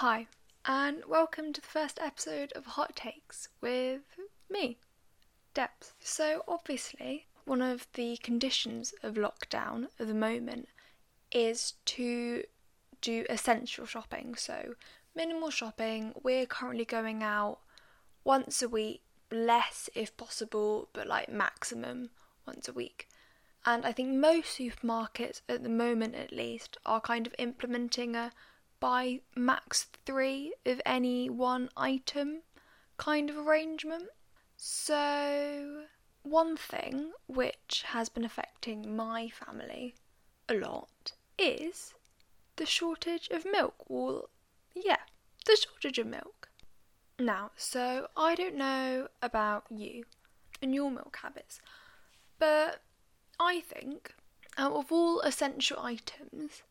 Hi, 0.00 0.26
and 0.66 1.06
welcome 1.08 1.54
to 1.54 1.60
the 1.62 1.66
first 1.66 1.98
episode 2.02 2.52
of 2.54 2.66
Hot 2.66 2.94
Takes 2.94 3.48
with 3.62 4.02
me, 4.50 4.76
Debs. 5.54 5.94
So, 6.00 6.44
obviously, 6.46 7.24
one 7.46 7.62
of 7.62 7.86
the 7.94 8.18
conditions 8.18 8.92
of 9.02 9.14
lockdown 9.14 9.86
at 9.98 10.06
the 10.06 10.12
moment 10.12 10.68
is 11.32 11.76
to 11.86 12.44
do 13.00 13.24
essential 13.30 13.86
shopping. 13.86 14.34
So, 14.34 14.74
minimal 15.14 15.48
shopping. 15.48 16.12
We're 16.22 16.44
currently 16.44 16.84
going 16.84 17.22
out 17.22 17.60
once 18.22 18.60
a 18.60 18.68
week, 18.68 19.00
less 19.30 19.88
if 19.94 20.14
possible, 20.18 20.90
but 20.92 21.06
like 21.06 21.30
maximum 21.30 22.10
once 22.46 22.68
a 22.68 22.74
week. 22.74 23.08
And 23.64 23.86
I 23.86 23.92
think 23.92 24.10
most 24.10 24.58
supermarkets, 24.58 25.40
at 25.48 25.62
the 25.62 25.70
moment 25.70 26.16
at 26.16 26.32
least, 26.32 26.76
are 26.84 27.00
kind 27.00 27.26
of 27.26 27.34
implementing 27.38 28.14
a 28.14 28.32
buy 28.86 29.18
max 29.34 29.88
three 30.04 30.54
of 30.64 30.80
any 30.86 31.28
one 31.28 31.68
item 31.76 32.42
kind 32.96 33.28
of 33.28 33.36
arrangement. 33.36 34.04
So, 34.56 35.86
one 36.22 36.56
thing 36.56 37.10
which 37.26 37.82
has 37.86 38.08
been 38.08 38.24
affecting 38.24 38.94
my 38.94 39.28
family 39.28 39.96
a 40.48 40.54
lot 40.54 41.14
is 41.36 41.94
the 42.54 42.64
shortage 42.64 43.26
of 43.32 43.44
milk. 43.44 43.74
Well, 43.88 44.30
yeah, 44.72 45.02
the 45.46 45.56
shortage 45.56 45.98
of 45.98 46.06
milk. 46.06 46.48
Now, 47.18 47.50
so 47.56 48.06
I 48.16 48.36
don't 48.36 48.54
know 48.54 49.08
about 49.20 49.64
you 49.68 50.04
and 50.62 50.72
your 50.72 50.92
milk 50.92 51.18
habits, 51.22 51.60
but 52.38 52.82
I 53.40 53.58
think 53.58 54.14
out 54.56 54.74
of 54.74 54.92
all 54.92 55.22
essential 55.22 55.80
items, 55.80 56.62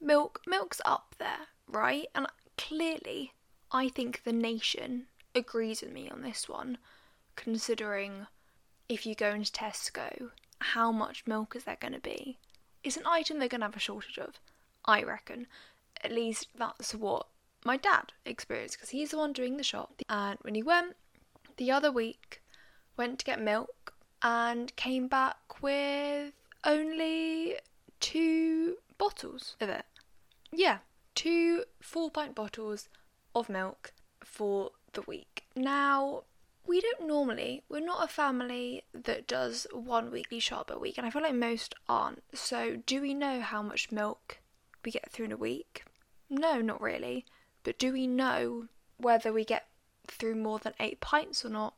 milk 0.00 0.40
milk's 0.46 0.80
up 0.86 1.14
there, 1.18 1.48
right? 1.68 2.06
And 2.14 2.26
clearly, 2.56 3.32
I 3.70 3.88
think 3.88 4.22
the 4.24 4.32
nation 4.32 5.06
agrees 5.34 5.82
with 5.82 5.92
me 5.92 6.08
on 6.10 6.22
this 6.22 6.48
one, 6.48 6.78
considering 7.36 8.26
if 8.88 9.04
you 9.06 9.14
go 9.14 9.30
into 9.30 9.52
Tesco, 9.52 10.30
how 10.60 10.90
much 10.90 11.26
milk 11.26 11.54
is 11.54 11.64
there 11.64 11.76
going 11.80 11.92
to 11.92 12.00
be? 12.00 12.38
It's 12.82 12.96
an 12.96 13.06
item 13.06 13.38
they're 13.38 13.48
going 13.48 13.60
to 13.60 13.66
have 13.66 13.76
a 13.76 13.80
shortage 13.80 14.18
of, 14.18 14.40
I 14.84 15.02
reckon. 15.02 15.46
At 16.02 16.12
least 16.12 16.48
that's 16.56 16.94
what 16.94 17.26
my 17.64 17.76
dad 17.76 18.12
experienced 18.24 18.76
because 18.76 18.90
he's 18.90 19.10
the 19.10 19.18
one 19.18 19.32
doing 19.32 19.56
the 19.56 19.62
shop. 19.62 20.00
And 20.08 20.38
when 20.42 20.54
he 20.54 20.62
went 20.62 20.96
the 21.56 21.70
other 21.70 21.92
week, 21.92 22.42
went 22.96 23.18
to 23.18 23.24
get 23.24 23.40
milk 23.40 23.94
and 24.22 24.74
came 24.76 25.08
back 25.08 25.62
with 25.62 26.32
only 26.64 27.56
two 28.00 28.76
bottles 28.96 29.56
of 29.60 29.68
it. 29.68 29.84
Yeah, 30.52 30.78
two 31.18 31.64
four 31.80 32.12
pint 32.12 32.32
bottles 32.32 32.88
of 33.34 33.48
milk 33.48 33.92
for 34.22 34.70
the 34.92 35.02
week. 35.02 35.48
Now, 35.56 36.22
we 36.64 36.80
don't 36.80 37.08
normally, 37.08 37.64
we're 37.68 37.80
not 37.80 38.04
a 38.04 38.06
family 38.06 38.84
that 38.92 39.26
does 39.26 39.66
one 39.72 40.12
weekly 40.12 40.38
shop 40.38 40.70
a 40.70 40.78
week, 40.78 40.96
and 40.96 41.04
I 41.04 41.10
feel 41.10 41.22
like 41.22 41.34
most 41.34 41.74
aren't. 41.88 42.22
So, 42.34 42.76
do 42.86 43.00
we 43.00 43.14
know 43.14 43.40
how 43.40 43.62
much 43.62 43.90
milk 43.90 44.38
we 44.84 44.92
get 44.92 45.10
through 45.10 45.24
in 45.24 45.32
a 45.32 45.36
week? 45.36 45.84
No, 46.30 46.60
not 46.60 46.80
really. 46.80 47.26
But 47.64 47.80
do 47.80 47.92
we 47.92 48.06
know 48.06 48.68
whether 48.96 49.32
we 49.32 49.44
get 49.44 49.66
through 50.06 50.36
more 50.36 50.60
than 50.60 50.74
eight 50.78 51.00
pints 51.00 51.44
or 51.44 51.48
not? 51.48 51.74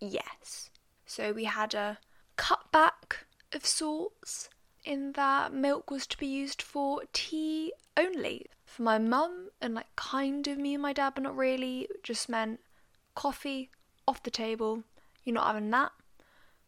Yes. 0.00 0.70
So, 1.04 1.34
we 1.34 1.44
had 1.44 1.74
a 1.74 1.98
cutback 2.38 3.26
of 3.52 3.66
sorts 3.66 4.48
in 4.82 5.12
that 5.12 5.52
milk 5.52 5.90
was 5.90 6.06
to 6.06 6.16
be 6.16 6.26
used 6.26 6.62
for 6.62 7.02
tea 7.12 7.74
only. 7.98 8.46
For 8.68 8.82
my 8.82 8.98
mum 8.98 9.48
and 9.60 9.74
like 9.74 9.96
kind 9.96 10.46
of 10.46 10.58
me 10.58 10.74
and 10.74 10.82
my 10.82 10.92
dad, 10.92 11.14
but 11.14 11.24
not 11.24 11.36
really, 11.36 11.88
just 12.02 12.28
meant 12.28 12.60
coffee 13.14 13.70
off 14.06 14.22
the 14.22 14.30
table. 14.30 14.84
You're 15.24 15.34
not 15.34 15.46
having 15.48 15.70
that. 15.70 15.92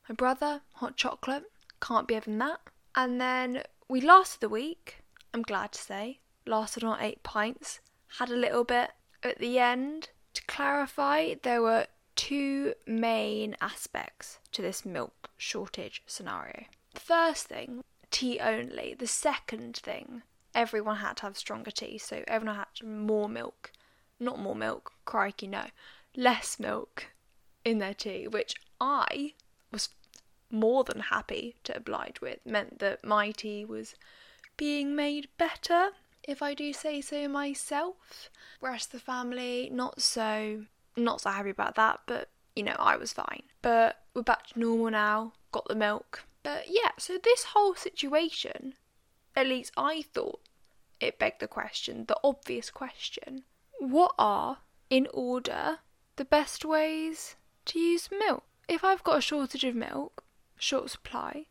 My 0.08 0.14
brother, 0.14 0.62
hot 0.74 0.96
chocolate, 0.96 1.44
can't 1.80 2.08
be 2.08 2.14
having 2.14 2.38
that. 2.38 2.60
And 2.96 3.20
then 3.20 3.62
we 3.88 4.00
lasted 4.00 4.40
the 4.40 4.48
week, 4.48 5.04
I'm 5.32 5.42
glad 5.42 5.72
to 5.72 5.78
say, 5.78 6.18
lasted 6.46 6.82
on 6.82 7.00
eight 7.00 7.22
pints, 7.22 7.80
had 8.18 8.30
a 8.30 8.36
little 8.36 8.64
bit 8.64 8.90
at 9.22 9.38
the 9.38 9.58
end. 9.58 10.08
To 10.34 10.42
clarify, 10.46 11.34
there 11.42 11.62
were 11.62 11.86
two 12.16 12.74
main 12.86 13.56
aspects 13.60 14.38
to 14.52 14.62
this 14.62 14.84
milk 14.84 15.30
shortage 15.36 16.02
scenario. 16.06 16.64
The 16.94 17.00
first 17.00 17.46
thing, 17.46 17.84
tea 18.10 18.40
only. 18.40 18.94
The 18.98 19.06
second 19.06 19.76
thing, 19.76 20.22
everyone 20.54 20.96
had 20.96 21.16
to 21.18 21.22
have 21.24 21.38
stronger 21.38 21.70
tea, 21.70 21.98
so 21.98 22.24
everyone 22.26 22.56
had 22.56 22.86
more 22.86 23.28
milk. 23.28 23.72
Not 24.18 24.38
more 24.38 24.54
milk, 24.54 24.92
crikey, 25.04 25.46
no. 25.46 25.66
Less 26.16 26.58
milk 26.58 27.06
in 27.64 27.78
their 27.78 27.94
tea, 27.94 28.26
which 28.28 28.54
I 28.80 29.34
was 29.72 29.88
more 30.50 30.84
than 30.84 31.00
happy 31.00 31.56
to 31.64 31.76
oblige 31.76 32.20
with. 32.20 32.38
Meant 32.44 32.78
that 32.80 33.04
my 33.04 33.30
tea 33.30 33.64
was 33.64 33.94
being 34.56 34.94
made 34.94 35.28
better, 35.38 35.90
if 36.24 36.42
I 36.42 36.54
do 36.54 36.72
say 36.72 37.00
so 37.00 37.28
myself. 37.28 38.30
Rest 38.60 38.92
of 38.92 39.00
the 39.00 39.06
family, 39.06 39.70
not 39.72 40.02
so 40.02 40.64
not 40.96 41.20
so 41.20 41.30
happy 41.30 41.50
about 41.50 41.76
that, 41.76 42.00
but 42.06 42.28
you 42.54 42.62
know, 42.62 42.76
I 42.78 42.96
was 42.96 43.12
fine. 43.12 43.44
But 43.62 44.02
we're 44.14 44.22
back 44.22 44.48
to 44.48 44.58
normal 44.58 44.90
now, 44.90 45.32
got 45.52 45.66
the 45.68 45.74
milk. 45.74 46.24
But 46.42 46.64
yeah, 46.68 46.90
so 46.98 47.18
this 47.22 47.44
whole 47.44 47.74
situation, 47.74 48.74
at 49.36 49.46
least 49.46 49.72
I 49.76 50.02
thought 50.02 50.40
it 51.00 51.18
begged 51.18 51.40
the 51.40 51.48
question, 51.48 52.04
the 52.06 52.18
obvious 52.22 52.70
question 52.70 53.44
what 53.78 54.14
are, 54.18 54.58
in 54.90 55.08
order, 55.14 55.78
the 56.16 56.24
best 56.24 56.64
ways 56.64 57.36
to 57.64 57.78
use 57.78 58.10
milk? 58.10 58.44
If 58.68 58.84
I've 58.84 59.02
got 59.02 59.18
a 59.18 59.22
shortage 59.22 59.64
of 59.64 59.74
milk, 59.74 60.22
short 60.58 60.90
supply, 60.90 61.46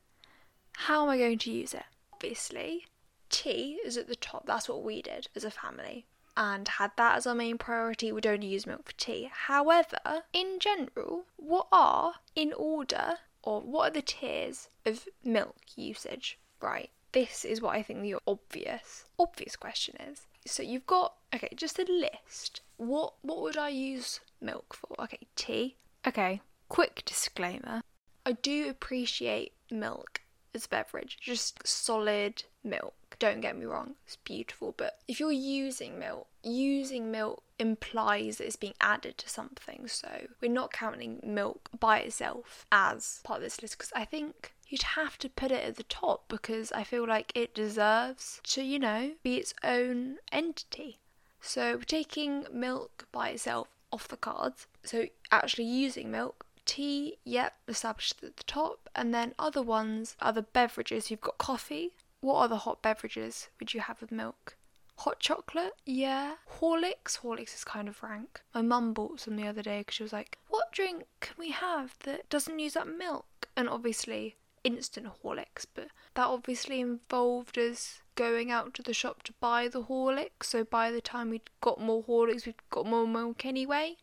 how 0.77 1.03
am 1.03 1.09
I 1.09 1.17
going 1.17 1.39
to 1.39 1.51
use 1.51 1.73
it? 1.73 1.85
Obviously, 2.13 2.85
tea 3.29 3.79
is 3.83 3.97
at 3.97 4.07
the 4.07 4.15
top. 4.15 4.45
That's 4.45 4.69
what 4.69 4.83
we 4.83 5.01
did 5.01 5.27
as 5.35 5.43
a 5.43 5.49
family 5.49 6.05
and 6.39 6.69
had 6.69 6.91
that 6.95 7.17
as 7.17 7.27
our 7.27 7.35
main 7.35 7.57
priority, 7.57 8.13
we'd 8.13 8.25
only 8.25 8.47
use 8.47 8.65
milk 8.65 8.85
for 8.85 8.93
tea. 8.93 9.29
However, 9.29 10.23
in 10.31 10.57
general, 10.59 11.25
what 11.35 11.67
are, 11.69 12.13
in 12.33 12.53
order, 12.53 13.15
or 13.43 13.59
what 13.59 13.91
are 13.91 13.93
the 13.93 14.01
tiers 14.01 14.69
of 14.85 15.09
milk 15.21 15.57
usage? 15.75 16.39
Right, 16.61 16.91
this 17.11 17.45
is 17.45 17.61
what 17.61 17.75
I 17.75 17.83
think 17.83 18.01
the 18.01 18.15
obvious, 18.27 19.05
obvious 19.17 19.55
question 19.55 19.95
is. 20.11 20.21
So 20.45 20.63
you've 20.63 20.85
got, 20.85 21.15
okay, 21.33 21.49
just 21.55 21.79
a 21.79 21.83
list. 21.83 22.61
What, 22.77 23.13
what 23.21 23.41
would 23.41 23.57
I 23.57 23.69
use 23.69 24.19
milk 24.41 24.75
for? 24.75 24.95
Okay, 25.03 25.27
tea. 25.35 25.75
Okay, 26.07 26.41
quick 26.69 27.03
disclaimer. 27.05 27.81
I 28.25 28.33
do 28.33 28.69
appreciate 28.69 29.53
milk 29.71 30.21
as 30.53 30.65
a 30.65 30.69
beverage, 30.69 31.17
just 31.21 31.65
solid 31.67 32.43
milk. 32.63 32.93
Don't 33.19 33.41
get 33.41 33.57
me 33.57 33.65
wrong, 33.65 33.95
it's 34.05 34.15
beautiful, 34.17 34.73
but 34.77 34.99
if 35.07 35.19
you're 35.19 35.31
using 35.31 35.99
milk, 35.99 36.27
using 36.43 37.11
milk 37.11 37.43
implies 37.57 38.37
that 38.37 38.47
it's 38.47 38.55
being 38.55 38.73
added 38.79 39.17
to 39.17 39.29
something. 39.29 39.87
So 39.87 40.27
we're 40.41 40.51
not 40.51 40.71
counting 40.71 41.19
milk 41.23 41.69
by 41.77 41.99
itself 41.99 42.65
as 42.71 43.19
part 43.23 43.37
of 43.37 43.43
this 43.43 43.61
list 43.61 43.77
because 43.77 43.91
I 43.95 44.05
think 44.05 44.53
you'd 44.69 44.83
have 44.83 45.17
to 45.17 45.29
put 45.29 45.51
it 45.51 45.63
at 45.63 45.75
the 45.75 45.83
top 45.83 46.25
because 46.27 46.71
I 46.71 46.83
feel 46.83 47.07
like 47.07 47.31
it 47.35 47.53
deserves 47.53 48.39
to, 48.43 48.61
you 48.61 48.79
know, 48.79 49.13
be 49.23 49.35
its 49.35 49.53
own 49.63 50.17
entity. 50.31 50.99
So 51.41 51.79
taking 51.79 52.45
milk 52.51 53.07
by 53.11 53.29
itself 53.29 53.67
off 53.91 54.07
the 54.07 54.17
cards. 54.17 54.67
So 54.83 55.07
actually 55.31 55.65
using 55.65 56.11
milk 56.11 56.45
tea, 56.65 57.17
yep, 57.23 57.53
established 57.67 58.23
at 58.23 58.37
the 58.37 58.43
top, 58.43 58.89
and 58.95 59.13
then 59.13 59.33
other 59.39 59.61
ones, 59.63 60.15
other 60.21 60.43
beverages. 60.43 61.09
You've 61.09 61.21
got 61.21 61.39
coffee. 61.39 61.93
What 62.21 62.41
other 62.41 62.57
hot 62.57 62.83
beverages 62.83 63.49
would 63.59 63.73
you 63.73 63.79
have 63.79 64.01
with 64.01 64.11
milk? 64.11 64.55
Hot 64.97 65.19
chocolate, 65.19 65.73
yeah. 65.85 66.33
Horlicks, 66.59 67.19
Horlicks 67.21 67.55
is 67.55 67.63
kind 67.63 67.87
of 67.87 68.03
rank. 68.03 68.41
My 68.53 68.61
mum 68.61 68.93
bought 68.93 69.21
some 69.21 69.37
the 69.37 69.47
other 69.47 69.63
day 69.63 69.79
because 69.79 69.95
she 69.95 70.03
was 70.03 70.13
like, 70.13 70.37
"What 70.49 70.73
drink 70.73 71.07
can 71.21 71.37
we 71.39 71.51
have 71.51 71.95
that 72.03 72.29
doesn't 72.29 72.59
use 72.59 72.75
up 72.75 72.85
milk?" 72.85 73.47
And 73.55 73.69
obviously, 73.69 74.35
instant 74.69 75.07
Horlicks, 75.23 75.65
but 75.73 75.87
that 76.15 76.27
obviously 76.27 76.79
involved 76.79 77.57
us 77.57 78.01
going 78.15 78.51
out 78.51 78.73
to 78.75 78.81
the 78.81 78.93
shop 78.93 79.23
to 79.23 79.33
buy 79.39 79.67
the 79.67 79.83
Horlicks. 79.83 80.43
So 80.43 80.63
by 80.63 80.91
the 80.91 81.01
time 81.01 81.29
we'd 81.29 81.49
got 81.61 81.79
more 81.79 82.03
Horlicks, 82.03 82.45
we'd 82.45 82.55
got 82.69 82.85
more 82.85 83.07
milk 83.07 83.45
anyway. 83.45 83.97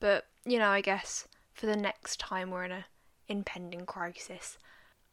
But 0.00 0.26
you 0.44 0.58
know, 0.58 0.68
I 0.68 0.80
guess 0.80 1.26
for 1.52 1.66
the 1.66 1.76
next 1.76 2.18
time 2.20 2.50
we're 2.50 2.64
in 2.64 2.72
a 2.72 2.86
impending 3.28 3.86
crisis. 3.86 4.58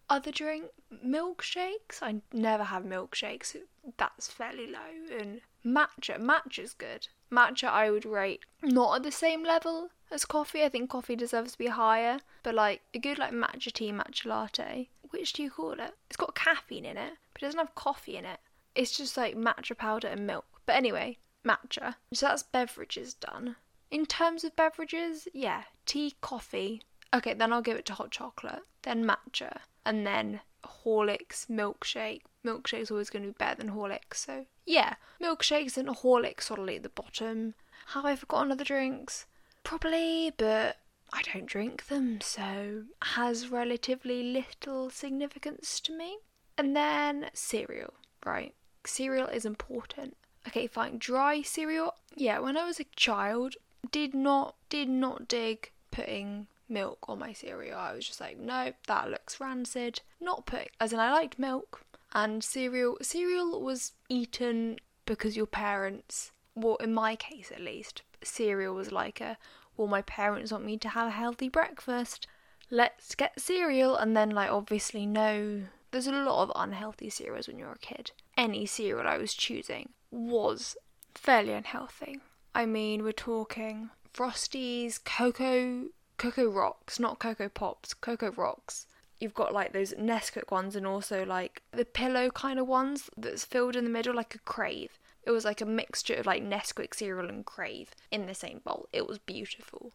Other 0.10 0.32
drink 0.32 0.66
milkshakes. 1.06 2.02
I 2.02 2.22
never 2.34 2.66
have 2.66 2.84
milkshakes. 2.84 3.56
That's 3.98 4.28
fairly 4.28 4.68
low. 4.68 5.18
And 5.18 5.42
matcha. 5.66 6.20
Matcha's 6.20 6.74
good. 6.74 7.08
Matcha 7.32 7.70
I 7.70 7.90
would 7.90 8.06
rate 8.06 8.42
not 8.62 8.98
at 8.98 9.04
the 9.04 9.12
same 9.12 9.44
level 9.44 9.90
as 10.12 10.26
coffee. 10.26 10.64
I 10.64 10.70
think 10.70 10.90
coffee 10.90 11.16
deserves 11.16 11.54
to 11.54 11.58
be 11.58 11.68
higher. 11.68 12.20
But 12.44 12.56
like 12.56 12.82
a 12.94 13.00
good 13.00 13.18
like 13.18 13.32
matcha 13.32 13.72
tea, 13.72 13.92
matcha 13.92 14.26
latte. 14.26 14.90
Which 15.10 15.34
do 15.34 15.44
you 15.44 15.52
call 15.52 15.74
it? 15.74 15.96
It's 16.08 16.18
got 16.18 16.36
caffeine 16.36 16.86
in 16.86 16.98
it, 16.98 17.14
but 17.34 17.42
it 17.42 17.46
doesn't 17.46 17.60
have 17.60 17.76
coffee 17.76 18.18
in 18.18 18.26
it. 18.26 18.40
It's 18.76 18.96
just 18.96 19.18
like 19.18 19.36
matcha 19.36 19.78
powder 19.78 20.08
and 20.08 20.26
milk. 20.26 20.46
But 20.66 20.76
anyway, 20.76 21.18
matcha. 21.46 21.96
So 22.14 22.28
that's 22.28 22.44
beverages 22.44 23.14
done. 23.14 23.56
In 23.90 24.06
terms 24.06 24.44
of 24.44 24.56
beverages, 24.56 25.28
yeah, 25.34 25.64
tea, 25.86 26.16
coffee. 26.22 26.82
Okay, 27.14 27.34
then 27.34 27.52
I'll 27.52 27.62
give 27.62 27.78
it 27.78 27.86
to 27.88 27.94
hot 27.94 28.12
chocolate, 28.12 28.62
then 28.84 29.04
matcha, 29.04 29.58
and 29.86 30.08
then 30.08 30.40
Horlicks 30.64 31.48
milkshake. 31.48 32.22
Milkshake's 32.46 32.90
always 32.90 33.10
going 33.10 33.24
to 33.24 33.30
be 33.30 33.36
better 33.38 33.62
than 33.62 33.76
Horlicks, 33.76 34.16
so 34.16 34.46
yeah, 34.66 34.96
milkshakes 35.22 35.78
and 35.78 35.90
Horlicks 35.90 36.44
solidly 36.44 36.78
at 36.78 36.84
the 36.84 36.90
bottom. 36.90 37.56
Have 37.88 38.06
I 38.06 38.16
forgotten 38.16 38.52
other 38.52 38.64
drinks? 38.64 39.26
Probably, 39.64 40.32
but 40.38 40.78
I 41.14 41.22
don't 41.24 41.46
drink 41.46 41.88
them, 41.88 42.22
so 42.22 42.84
has 43.02 43.50
relatively 43.50 44.24
little 44.24 44.90
significance 44.90 45.80
to 45.82 45.98
me. 45.98 46.20
And 46.58 46.76
then 46.76 47.30
cereal, 47.34 47.94
right? 48.26 48.54
Cereal 48.86 49.28
is 49.28 49.46
important. 49.46 50.16
Okay, 50.48 50.68
fine. 50.68 50.98
Dry 50.98 51.42
cereal. 51.42 51.96
Yeah, 52.16 52.40
when 52.40 52.58
I 52.58 52.66
was 52.66 52.80
a 52.80 52.86
child, 52.96 53.56
did 53.92 54.14
not 54.14 54.56
did 54.70 54.90
not 54.90 55.28
dig 55.28 55.72
putting 55.92 56.48
milk 56.70 57.00
on 57.08 57.20
my 57.20 57.34
cereal. 57.34 57.78
I 57.78 57.94
was 57.94 58.08
just 58.08 58.22
like, 58.22 58.40
no, 58.40 58.74
that 58.88 59.10
looks 59.10 59.40
rancid. 59.40 60.02
Not 60.20 60.46
putting 60.46 60.70
as 60.80 60.94
in 60.94 61.00
I 61.00 61.12
liked 61.12 61.38
milk 61.38 61.84
and 62.14 62.44
cereal. 62.44 62.98
Cereal 63.02 63.62
was 63.62 63.94
eaten 64.10 64.78
because 65.06 65.36
your 65.38 65.46
parents, 65.46 66.32
well, 66.56 66.76
in 66.78 66.94
my 66.94 67.16
case 67.16 67.52
at 67.52 67.62
least, 67.62 68.04
cereal 68.24 68.76
was 68.76 68.92
like 68.92 69.22
a, 69.22 69.38
well, 69.78 69.88
my 69.88 70.02
parents 70.02 70.52
want 70.52 70.66
me 70.66 70.78
to 70.78 70.90
have 70.90 71.08
a 71.08 71.12
healthy 71.12 71.50
breakfast. 71.50 72.28
Let's 72.70 73.16
get 73.16 73.40
cereal, 73.40 73.96
and 73.96 74.16
then 74.16 74.30
like 74.30 74.50
obviously 74.50 75.06
no. 75.06 75.64
There's 75.92 76.08
a 76.08 76.12
lot 76.12 76.44
of 76.44 76.52
unhealthy 76.56 77.10
cereals 77.10 77.48
when 77.48 77.60
you're 77.60 77.74
a 77.74 77.78
kid. 77.80 78.12
Any 78.38 78.66
cereal 78.66 79.08
I 79.08 79.18
was 79.18 79.34
choosing 79.34 79.90
was 80.10 80.78
fairly 81.14 81.52
unhealthy. 81.52 82.20
I 82.56 82.66
mean, 82.66 83.04
we're 83.04 83.12
talking 83.12 83.90
Frosties, 84.14 85.04
Cocoa, 85.04 85.88
Cocoa 86.18 86.50
Rocks, 86.50 87.00
not 87.00 87.20
Cocoa 87.20 87.50
Pops, 87.50 87.94
Cocoa 87.94 88.32
Rocks. 88.32 88.86
You've 89.22 89.34
got 89.36 89.54
like 89.54 89.72
those 89.72 89.94
Nesquik 89.94 90.52
ones 90.52 90.76
and 90.76 90.88
also 90.88 91.24
like 91.24 91.62
the 91.72 91.86
pillow 91.86 92.32
kind 92.32 92.60
of 92.60 92.68
ones 92.68 93.10
that's 93.16 93.46
filled 93.46 93.76
in 93.76 93.84
the 93.84 93.90
middle 93.90 94.16
like 94.16 94.34
a 94.36 94.40
Krave. 94.40 95.00
It 95.24 95.32
was 95.32 95.46
like 95.46 95.62
a 95.62 95.66
mixture 95.66 96.16
of 96.16 96.26
like 96.26 96.42
Nesquik 96.44 96.96
cereal 96.96 97.30
and 97.30 97.46
Krave 97.46 97.90
in 98.10 98.26
the 98.26 98.34
same 98.34 98.60
bowl. 98.66 98.90
It 98.92 99.08
was 99.08 99.20
beautiful. 99.20 99.94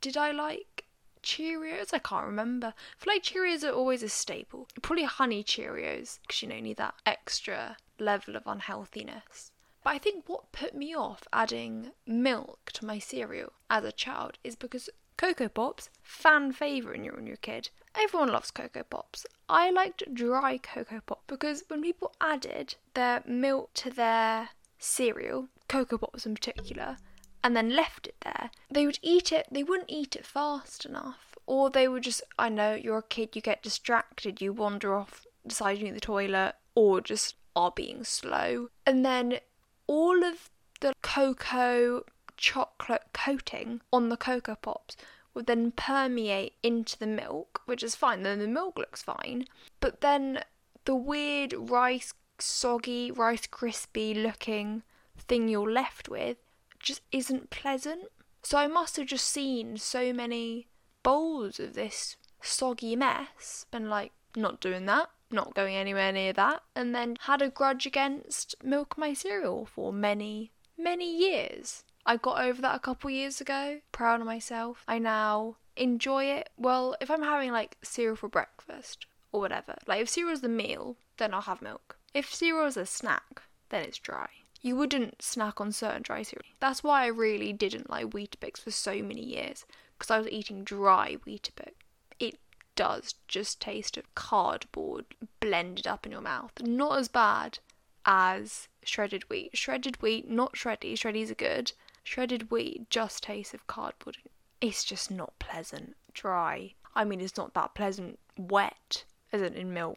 Did 0.00 0.16
I 0.16 0.30
like 0.30 0.84
Cheerios? 1.22 1.92
I 1.92 1.98
can't 1.98 2.26
remember. 2.26 2.68
I 2.68 3.04
feel 3.04 3.12
like 3.12 3.24
Cheerios 3.24 3.68
are 3.68 3.74
always 3.74 4.04
a 4.04 4.08
staple. 4.08 4.68
Probably 4.80 5.04
honey 5.04 5.42
Cheerios 5.42 6.20
because 6.22 6.40
you 6.40 6.48
know 6.48 6.54
you 6.54 6.62
need 6.62 6.76
that 6.76 6.94
extra 7.04 7.76
level 7.98 8.36
of 8.36 8.46
unhealthiness. 8.46 9.50
But 9.82 9.94
I 9.94 9.98
think 9.98 10.28
what 10.28 10.52
put 10.52 10.74
me 10.74 10.94
off 10.94 11.26
adding 11.32 11.92
milk 12.06 12.70
to 12.74 12.84
my 12.84 12.98
cereal 12.98 13.52
as 13.68 13.82
a 13.82 13.92
child 13.92 14.38
is 14.44 14.54
because 14.54 14.90
Cocoa 15.20 15.50
Pops, 15.50 15.90
fan 16.02 16.50
favourite 16.50 16.96
when 16.96 17.04
you're 17.04 17.14
when 17.14 17.26
you're 17.26 17.34
a 17.34 17.36
kid. 17.36 17.68
Everyone 17.94 18.32
loves 18.32 18.50
Cocoa 18.50 18.84
Pops. 18.84 19.26
I 19.50 19.70
liked 19.70 20.14
dry 20.14 20.56
Cocoa 20.56 21.02
Pop 21.04 21.24
because 21.26 21.62
when 21.68 21.82
people 21.82 22.14
added 22.22 22.76
their 22.94 23.22
milk 23.26 23.74
to 23.74 23.90
their 23.90 24.48
cereal, 24.78 25.48
Cocoa 25.68 25.98
Pops 25.98 26.24
in 26.24 26.34
particular, 26.34 26.96
and 27.44 27.54
then 27.54 27.76
left 27.76 28.06
it 28.06 28.14
there, 28.22 28.50
they 28.70 28.86
would 28.86 28.98
eat 29.02 29.30
it, 29.30 29.46
they 29.50 29.62
wouldn't 29.62 29.90
eat 29.90 30.16
it 30.16 30.24
fast 30.24 30.86
enough. 30.86 31.36
Or 31.44 31.68
they 31.68 31.86
would 31.86 32.04
just, 32.04 32.22
I 32.38 32.48
know, 32.48 32.72
you're 32.72 32.96
a 32.96 33.02
kid, 33.02 33.36
you 33.36 33.42
get 33.42 33.62
distracted, 33.62 34.40
you 34.40 34.54
wander 34.54 34.94
off, 34.94 35.26
decide 35.46 35.80
to 35.80 35.84
use 35.84 35.94
the 35.94 36.00
toilet, 36.00 36.54
or 36.74 37.02
just 37.02 37.34
are 37.54 37.72
being 37.72 38.04
slow. 38.04 38.70
And 38.86 39.04
then 39.04 39.40
all 39.86 40.24
of 40.24 40.48
the 40.80 40.94
cocoa 41.02 42.04
chocolate 42.40 43.04
coating 43.12 43.82
on 43.92 44.08
the 44.08 44.16
Cocoa 44.16 44.56
Pops 44.56 44.96
would 45.34 45.46
then 45.46 45.70
permeate 45.70 46.54
into 46.62 46.98
the 46.98 47.06
milk, 47.06 47.60
which 47.66 47.82
is 47.82 47.94
fine, 47.94 48.22
then 48.22 48.38
the 48.38 48.48
milk 48.48 48.78
looks 48.78 49.02
fine. 49.02 49.44
But 49.78 50.00
then 50.00 50.42
the 50.86 50.94
weird 50.94 51.52
rice, 51.70 52.14
soggy, 52.38 53.12
rice 53.12 53.46
crispy 53.46 54.14
looking 54.14 54.82
thing 55.18 55.48
you're 55.48 55.70
left 55.70 56.08
with 56.08 56.38
just 56.80 57.02
isn't 57.12 57.50
pleasant. 57.50 58.04
So 58.42 58.56
I 58.58 58.66
must 58.66 58.96
have 58.96 59.06
just 59.06 59.28
seen 59.28 59.76
so 59.76 60.12
many 60.12 60.66
bowls 61.02 61.60
of 61.60 61.74
this 61.74 62.16
soggy 62.40 62.96
mess, 62.96 63.66
been 63.70 63.90
like, 63.90 64.12
not 64.34 64.60
doing 64.60 64.86
that, 64.86 65.10
not 65.30 65.54
going 65.54 65.76
anywhere 65.76 66.10
near 66.10 66.32
that, 66.32 66.62
and 66.74 66.94
then 66.94 67.16
had 67.20 67.42
a 67.42 67.50
grudge 67.50 67.84
against 67.84 68.54
Milk 68.64 68.96
My 68.96 69.12
Cereal 69.12 69.66
for 69.66 69.92
many, 69.92 70.52
many 70.78 71.14
years. 71.14 71.84
I 72.06 72.16
got 72.16 72.42
over 72.42 72.62
that 72.62 72.76
a 72.76 72.80
couple 72.80 73.10
years 73.10 73.40
ago, 73.40 73.80
proud 73.92 74.20
of 74.20 74.26
myself. 74.26 74.84
I 74.88 74.98
now 74.98 75.56
enjoy 75.76 76.24
it. 76.24 76.50
Well, 76.56 76.96
if 77.00 77.10
I'm 77.10 77.22
having 77.22 77.52
like 77.52 77.76
cereal 77.82 78.16
for 78.16 78.28
breakfast 78.28 79.06
or 79.32 79.40
whatever, 79.40 79.76
like 79.86 80.00
if 80.00 80.08
cereal's 80.08 80.40
the 80.40 80.48
meal, 80.48 80.96
then 81.18 81.34
I'll 81.34 81.42
have 81.42 81.62
milk. 81.62 81.98
If 82.14 82.34
cereal's 82.34 82.76
a 82.76 82.86
snack, 82.86 83.42
then 83.68 83.84
it's 83.84 83.98
dry. 83.98 84.28
You 84.62 84.76
wouldn't 84.76 85.22
snack 85.22 85.60
on 85.60 85.72
certain 85.72 86.02
dry 86.02 86.22
cereal. 86.22 86.44
That's 86.58 86.82
why 86.82 87.04
I 87.04 87.06
really 87.06 87.52
didn't 87.52 87.88
like 87.88 88.10
Weetabix 88.10 88.58
for 88.58 88.70
so 88.70 89.02
many 89.02 89.22
years, 89.22 89.64
because 89.96 90.10
I 90.10 90.18
was 90.18 90.28
eating 90.28 90.64
dry 90.64 91.16
Weetabix. 91.26 91.72
It 92.18 92.38
does 92.76 93.14
just 93.28 93.60
taste 93.60 93.96
of 93.96 94.14
cardboard 94.14 95.06
blended 95.38 95.86
up 95.86 96.04
in 96.04 96.12
your 96.12 96.20
mouth. 96.20 96.52
Not 96.60 96.98
as 96.98 97.08
bad 97.08 97.58
as 98.04 98.68
shredded 98.82 99.28
wheat. 99.30 99.56
Shredded 99.56 100.02
wheat, 100.02 100.28
not 100.28 100.54
shreddy. 100.54 100.92
Shreddies 100.94 101.30
are 101.30 101.34
good. 101.34 101.72
Shredded 102.10 102.50
wheat 102.50 102.90
just 102.90 103.22
tastes 103.22 103.54
of 103.54 103.68
cardboard. 103.68 104.16
It's 104.60 104.82
just 104.82 105.12
not 105.12 105.38
pleasant. 105.38 105.94
Dry. 106.12 106.74
I 106.92 107.04
mean, 107.04 107.20
it's 107.20 107.36
not 107.36 107.54
that 107.54 107.76
pleasant. 107.76 108.18
Wet, 108.36 109.04
as 109.32 109.42
in, 109.42 109.72
milk. 109.72 109.96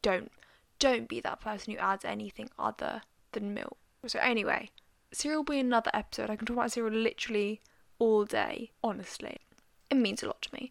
Don't, 0.00 0.30
don't 0.78 1.08
be 1.08 1.18
that 1.18 1.40
person 1.40 1.72
who 1.72 1.80
adds 1.80 2.04
anything 2.04 2.48
other 2.60 3.02
than 3.32 3.54
milk. 3.54 3.76
So 4.06 4.20
anyway, 4.20 4.70
cereal 5.10 5.40
will 5.40 5.52
be 5.52 5.58
another 5.58 5.90
episode. 5.92 6.30
I 6.30 6.36
can 6.36 6.46
talk 6.46 6.56
about 6.56 6.70
cereal 6.70 6.94
literally 6.94 7.60
all 7.98 8.24
day. 8.24 8.70
Honestly, 8.84 9.38
it 9.90 9.96
means 9.96 10.22
a 10.22 10.26
lot 10.26 10.40
to 10.42 10.54
me. 10.54 10.70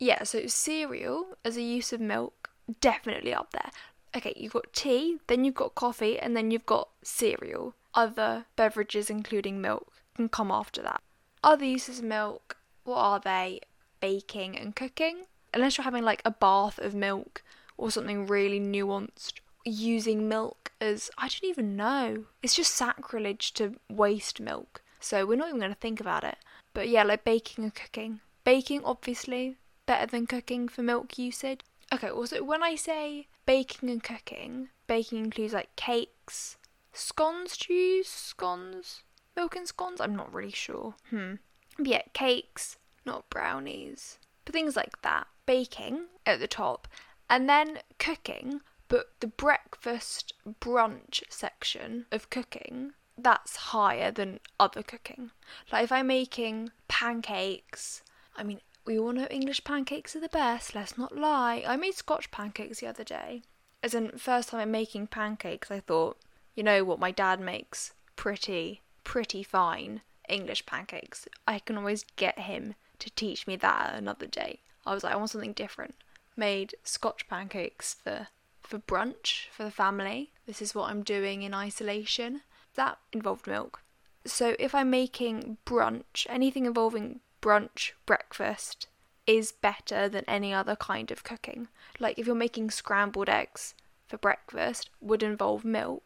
Yeah. 0.00 0.24
So 0.24 0.48
cereal 0.48 1.38
as 1.44 1.56
a 1.56 1.62
use 1.62 1.92
of 1.92 2.00
milk, 2.00 2.50
definitely 2.80 3.32
up 3.32 3.52
there. 3.52 3.70
Okay, 4.16 4.34
you've 4.36 4.54
got 4.54 4.72
tea, 4.72 5.18
then 5.28 5.44
you've 5.44 5.54
got 5.54 5.76
coffee, 5.76 6.18
and 6.18 6.36
then 6.36 6.50
you've 6.50 6.66
got 6.66 6.88
cereal. 7.04 7.76
Other 7.94 8.46
beverages, 8.56 9.08
including 9.08 9.60
milk, 9.60 9.92
can 10.14 10.28
come 10.28 10.50
after 10.50 10.82
that. 10.82 11.02
Other 11.42 11.64
uses 11.64 11.98
of 11.98 12.04
milk, 12.04 12.56
what 12.84 12.96
are 12.96 13.20
they? 13.20 13.60
Baking 14.00 14.58
and 14.58 14.74
cooking. 14.74 15.24
Unless 15.52 15.78
you're 15.78 15.84
having 15.84 16.04
like 16.04 16.22
a 16.24 16.30
bath 16.30 16.78
of 16.78 16.94
milk 16.94 17.42
or 17.76 17.90
something 17.90 18.26
really 18.26 18.60
nuanced, 18.60 19.34
using 19.64 20.28
milk 20.28 20.72
as 20.80 21.10
I 21.18 21.28
don't 21.28 21.44
even 21.44 21.76
know. 21.76 22.24
It's 22.42 22.54
just 22.54 22.74
sacrilege 22.74 23.52
to 23.54 23.76
waste 23.88 24.40
milk. 24.40 24.82
So 25.00 25.26
we're 25.26 25.36
not 25.36 25.48
even 25.48 25.60
going 25.60 25.72
to 25.72 25.78
think 25.78 26.00
about 26.00 26.24
it. 26.24 26.36
But 26.72 26.88
yeah, 26.88 27.02
like 27.02 27.24
baking 27.24 27.64
and 27.64 27.74
cooking. 27.74 28.20
Baking, 28.44 28.82
obviously, 28.84 29.56
better 29.86 30.06
than 30.06 30.26
cooking 30.26 30.68
for 30.68 30.82
milk 30.82 31.18
usage. 31.18 31.60
Okay, 31.92 32.10
also, 32.10 32.42
when 32.42 32.62
I 32.62 32.74
say 32.74 33.28
baking 33.46 33.90
and 33.90 34.02
cooking, 34.02 34.68
baking 34.86 35.24
includes 35.24 35.52
like 35.52 35.74
cakes, 35.76 36.56
scones, 36.92 37.56
use 37.68 38.08
scones? 38.08 39.02
Milk 39.36 39.56
and 39.56 39.66
scones? 39.66 40.00
I'm 40.00 40.16
not 40.16 40.32
really 40.32 40.52
sure. 40.52 40.94
Hmm. 41.10 41.34
But 41.76 41.86
yeah, 41.86 42.02
cakes, 42.12 42.76
not 43.04 43.28
brownies. 43.30 44.18
But 44.44 44.54
things 44.54 44.76
like 44.76 45.02
that. 45.02 45.26
Baking 45.46 46.06
at 46.24 46.40
the 46.40 46.48
top. 46.48 46.88
And 47.28 47.48
then 47.48 47.80
cooking, 47.98 48.60
but 48.88 49.12
the 49.20 49.26
breakfast 49.26 50.34
brunch 50.60 51.22
section 51.28 52.06
of 52.12 52.30
cooking, 52.30 52.92
that's 53.16 53.56
higher 53.56 54.10
than 54.10 54.40
other 54.60 54.82
cooking. 54.82 55.30
Like 55.72 55.84
if 55.84 55.92
I'm 55.92 56.06
making 56.06 56.70
pancakes, 56.88 58.02
I 58.36 58.42
mean, 58.42 58.60
we 58.84 58.98
all 58.98 59.12
know 59.12 59.26
English 59.30 59.64
pancakes 59.64 60.14
are 60.14 60.20
the 60.20 60.28
best, 60.28 60.74
let's 60.74 60.98
not 60.98 61.16
lie. 61.16 61.64
I 61.66 61.76
made 61.76 61.94
Scotch 61.94 62.30
pancakes 62.30 62.80
the 62.80 62.86
other 62.86 63.04
day. 63.04 63.42
As 63.82 63.94
in, 63.94 64.18
first 64.18 64.50
time 64.50 64.60
I'm 64.60 64.70
making 64.70 65.06
pancakes, 65.08 65.70
I 65.70 65.80
thought, 65.80 66.18
you 66.54 66.62
know 66.62 66.84
what 66.84 67.00
my 67.00 67.10
dad 67.10 67.40
makes? 67.40 67.94
Pretty 68.16 68.82
pretty 69.04 69.42
fine 69.42 70.00
English 70.28 70.66
pancakes. 70.66 71.28
I 71.46 71.58
can 71.58 71.76
always 71.76 72.04
get 72.16 72.38
him 72.38 72.74
to 72.98 73.10
teach 73.10 73.46
me 73.46 73.56
that 73.56 73.94
another 73.94 74.26
day. 74.26 74.60
I 74.86 74.94
was 74.94 75.04
like, 75.04 75.12
I 75.12 75.16
want 75.16 75.30
something 75.30 75.52
different. 75.52 75.94
Made 76.36 76.74
Scotch 76.82 77.28
pancakes 77.28 77.94
for 77.94 78.28
for 78.60 78.78
brunch 78.78 79.48
for 79.50 79.62
the 79.62 79.70
family. 79.70 80.32
This 80.46 80.62
is 80.62 80.74
what 80.74 80.90
I'm 80.90 81.02
doing 81.02 81.42
in 81.42 81.54
isolation. 81.54 82.40
That 82.74 82.98
involved 83.12 83.46
milk. 83.46 83.82
So 84.24 84.56
if 84.58 84.74
I'm 84.74 84.90
making 84.90 85.58
brunch, 85.66 86.26
anything 86.28 86.64
involving 86.64 87.20
brunch, 87.42 87.92
breakfast 88.06 88.86
is 89.26 89.52
better 89.52 90.08
than 90.08 90.24
any 90.26 90.52
other 90.52 90.76
kind 90.76 91.10
of 91.10 91.24
cooking. 91.24 91.68
Like 91.98 92.18
if 92.18 92.26
you're 92.26 92.34
making 92.34 92.70
scrambled 92.70 93.28
eggs 93.28 93.74
for 94.06 94.16
breakfast 94.16 94.90
would 95.00 95.22
involve 95.22 95.64
milk 95.64 96.02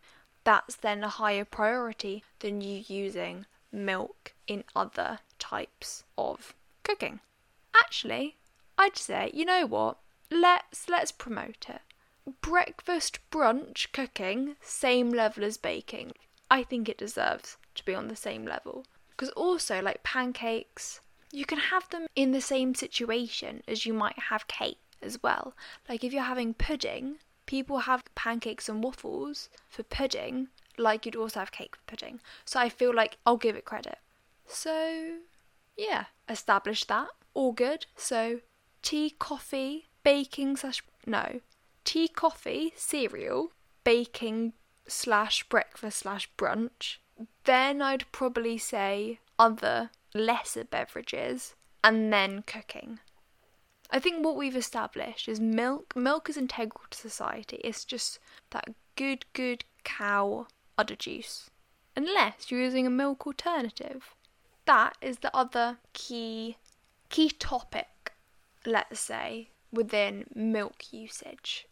that's 0.49 0.77
then 0.77 1.05
a 1.05 1.11
higher 1.11 1.45
priority 1.45 2.25
than 2.39 2.63
you 2.63 2.83
using 2.89 3.45
milk 3.71 4.33
in 4.47 4.65
other 4.75 5.19
types 5.39 6.05
of 6.17 6.55
cooking. 6.83 7.21
Actually, 7.77 8.39
I'd 8.79 8.97
say, 8.97 9.31
you 9.35 9.45
know 9.45 9.67
what? 9.67 9.99
Let's 10.31 10.89
let's 10.89 11.13
promote 11.13 11.67
it. 11.69 11.83
Breakfast 12.41 13.19
brunch 13.31 13.93
cooking, 13.93 14.57
same 14.63 15.11
level 15.11 15.45
as 15.45 15.59
baking. 15.59 16.13
I 16.51 16.63
think 16.63 16.89
it 16.89 16.97
deserves 16.97 17.59
to 17.75 17.85
be 17.85 17.95
on 17.95 18.09
the 18.09 18.17
same 18.17 18.47
level. 18.47 18.87
Because 19.11 19.29
also, 19.33 19.83
like 19.83 20.03
pancakes, 20.03 21.03
you 21.31 21.45
can 21.45 21.59
have 21.59 21.91
them 21.91 22.07
in 22.17 22.33
the 22.33 22.41
same 22.41 22.75
situation 22.75 23.63
as 23.69 23.85
you 23.85 23.93
might 23.93 24.19
have 24.31 24.49
cake 24.49 24.79
as 25.03 25.23
well. 25.23 25.53
Like 25.91 26.05
if 26.05 26.15
you're 26.15 26.23
having 26.23 26.55
pudding, 26.55 27.17
people 27.49 27.79
have 27.79 28.05
pancakes 28.15 28.69
and 28.69 28.85
waffles 28.85 29.49
for 29.71 29.83
pudding, 29.83 30.49
like 30.77 31.07
you'd 31.07 31.17
also 31.17 31.41
have 31.41 31.51
cake 31.51 31.75
for 31.77 31.83
pudding. 31.87 32.21
So 32.45 32.61
I 32.61 32.69
feel 32.69 32.95
like 32.95 33.17
I'll 33.25 33.39
give 33.39 33.57
it 33.57 33.65
credit. 33.65 33.99
So, 34.47 35.15
yeah, 35.75 36.05
establish 36.29 36.85
that. 36.85 37.09
All 37.33 37.53
good. 37.53 37.87
So, 37.97 38.41
tea, 38.83 39.15
coffee, 39.19 39.87
baking 40.05 40.59
slash. 40.59 40.83
No. 41.07 41.41
Tea, 41.85 42.09
coffee, 42.09 42.75
cereal, 42.77 43.53
baking 43.83 44.53
slash 44.87 45.49
breakfast 45.49 46.01
slash 46.01 46.31
brunch. 46.37 46.99
Then 47.45 47.81
I'd 47.81 48.13
probably 48.13 48.59
say 48.59 49.21
other 49.39 49.89
lesser 50.15 50.65
beverages 50.65 51.55
and 51.83 52.13
then 52.13 52.43
cooking. 52.43 52.99
I 53.91 53.99
think 53.99 54.23
what 54.23 54.37
we've 54.37 54.57
established 54.57 55.29
is 55.29 55.41
milk. 55.41 55.97
Milk 55.97 56.29
is 56.29 56.37
integral 56.37 56.85
to 56.91 56.99
society. 56.99 57.57
It's 57.65 57.87
just 57.87 58.19
that 58.51 58.75
good, 58.97 59.25
good 59.33 59.65
cow 59.83 60.47
udder 60.77 60.95
juice. 60.95 61.49
Unless 61.97 62.51
you're 62.51 62.61
using 62.61 62.87
a 62.87 62.91
milk 62.91 63.27
alternative. 63.27 64.15
That 64.67 64.99
is 65.01 65.19
the 65.19 65.35
other 65.35 65.79
key 65.95 66.59
key 67.09 67.31
topic, 67.31 68.13
let's 68.67 69.01
say, 69.01 69.49
within 69.73 70.27
milk 70.35 70.93
usage. 70.93 71.67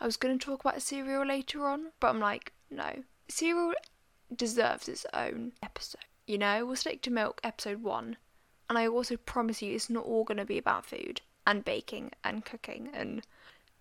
I 0.00 0.06
was 0.06 0.16
going 0.16 0.36
to 0.36 0.44
talk 0.44 0.64
about 0.64 0.82
cereal 0.82 1.24
later 1.24 1.64
on, 1.68 1.92
but 2.00 2.08
I'm 2.08 2.18
like, 2.18 2.52
no. 2.70 3.04
Cereal 3.28 3.74
deserves 4.34 4.88
its 4.88 5.06
own 5.14 5.52
episode. 5.62 6.00
You 6.26 6.38
know, 6.38 6.66
we'll 6.66 6.74
stick 6.74 7.02
to 7.02 7.10
milk 7.12 7.40
episode 7.44 7.84
one. 7.84 8.16
And 8.68 8.76
I 8.76 8.88
also 8.88 9.16
promise 9.16 9.62
you, 9.62 9.76
it's 9.76 9.88
not 9.88 10.04
all 10.04 10.24
going 10.24 10.38
to 10.38 10.44
be 10.44 10.58
about 10.58 10.86
food 10.86 11.20
and 11.46 11.64
baking 11.64 12.12
and 12.24 12.44
cooking 12.44 12.88
and 12.92 13.22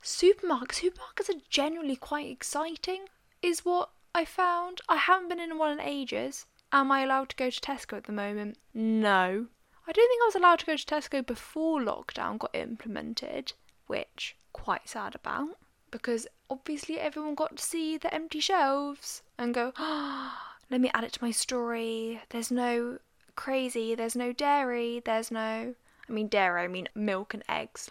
supermarkets. 0.03 0.81
Supermarkets 0.81 1.29
are 1.29 1.41
generally 1.49 1.95
quite 1.95 2.29
exciting, 2.29 3.05
is 3.41 3.65
what 3.65 3.89
I 4.13 4.25
found. 4.25 4.81
I 4.89 4.97
haven't 4.97 5.29
been 5.29 5.39
in 5.39 5.57
one 5.57 5.71
in 5.71 5.79
ages. 5.79 6.45
Am 6.71 6.91
I 6.91 7.01
allowed 7.01 7.29
to 7.29 7.35
go 7.35 7.49
to 7.49 7.59
Tesco 7.59 7.97
at 7.97 8.05
the 8.05 8.11
moment? 8.11 8.57
No. 8.73 9.47
I 9.87 9.91
don't 9.91 10.07
think 10.07 10.21
I 10.23 10.27
was 10.27 10.35
allowed 10.35 10.59
to 10.59 10.65
go 10.65 10.77
to 10.77 10.85
Tesco 10.85 11.25
before 11.25 11.81
lockdown 11.81 12.37
got 12.39 12.55
implemented, 12.55 13.53
which 13.87 14.35
quite 14.53 14.87
sad 14.87 15.15
about 15.15 15.57
because 15.91 16.25
obviously 16.49 16.99
everyone 16.99 17.35
got 17.35 17.57
to 17.57 17.63
see 17.63 17.97
the 17.97 18.13
empty 18.13 18.39
shelves 18.39 19.21
and 19.37 19.53
go, 19.53 19.73
oh, 19.77 20.33
let 20.71 20.81
me 20.81 20.89
add 20.93 21.03
it 21.03 21.11
to 21.13 21.23
my 21.23 21.31
story. 21.31 22.21
There's 22.29 22.51
no 22.51 22.99
crazy, 23.35 23.93
there's 23.93 24.15
no 24.15 24.31
dairy, 24.31 25.01
there's 25.03 25.29
no 25.29 25.75
I 26.11 26.13
mean 26.13 26.27
dairy, 26.27 26.63
I 26.63 26.67
mean 26.67 26.89
milk 26.93 27.33
and 27.33 27.43
eggs. 27.47 27.89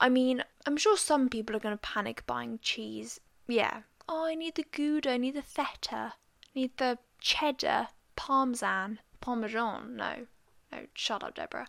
I 0.00 0.08
mean, 0.08 0.42
I'm 0.64 0.78
sure 0.78 0.96
some 0.96 1.28
people 1.28 1.54
are 1.54 1.60
going 1.60 1.74
to 1.74 1.80
panic 1.80 2.24
buying 2.26 2.58
cheese. 2.62 3.20
Yeah. 3.46 3.82
Oh, 4.08 4.24
I 4.24 4.34
need 4.34 4.54
the 4.54 4.64
Gouda, 4.72 5.10
I 5.10 5.16
need 5.18 5.34
the 5.34 5.42
feta, 5.42 6.14
I 6.14 6.48
need 6.54 6.78
the 6.78 6.98
cheddar, 7.20 7.88
parmesan, 8.16 9.00
parmesan. 9.20 9.96
No. 9.96 10.26
No, 10.72 10.86
shut 10.94 11.22
up, 11.22 11.34
Deborah. 11.34 11.68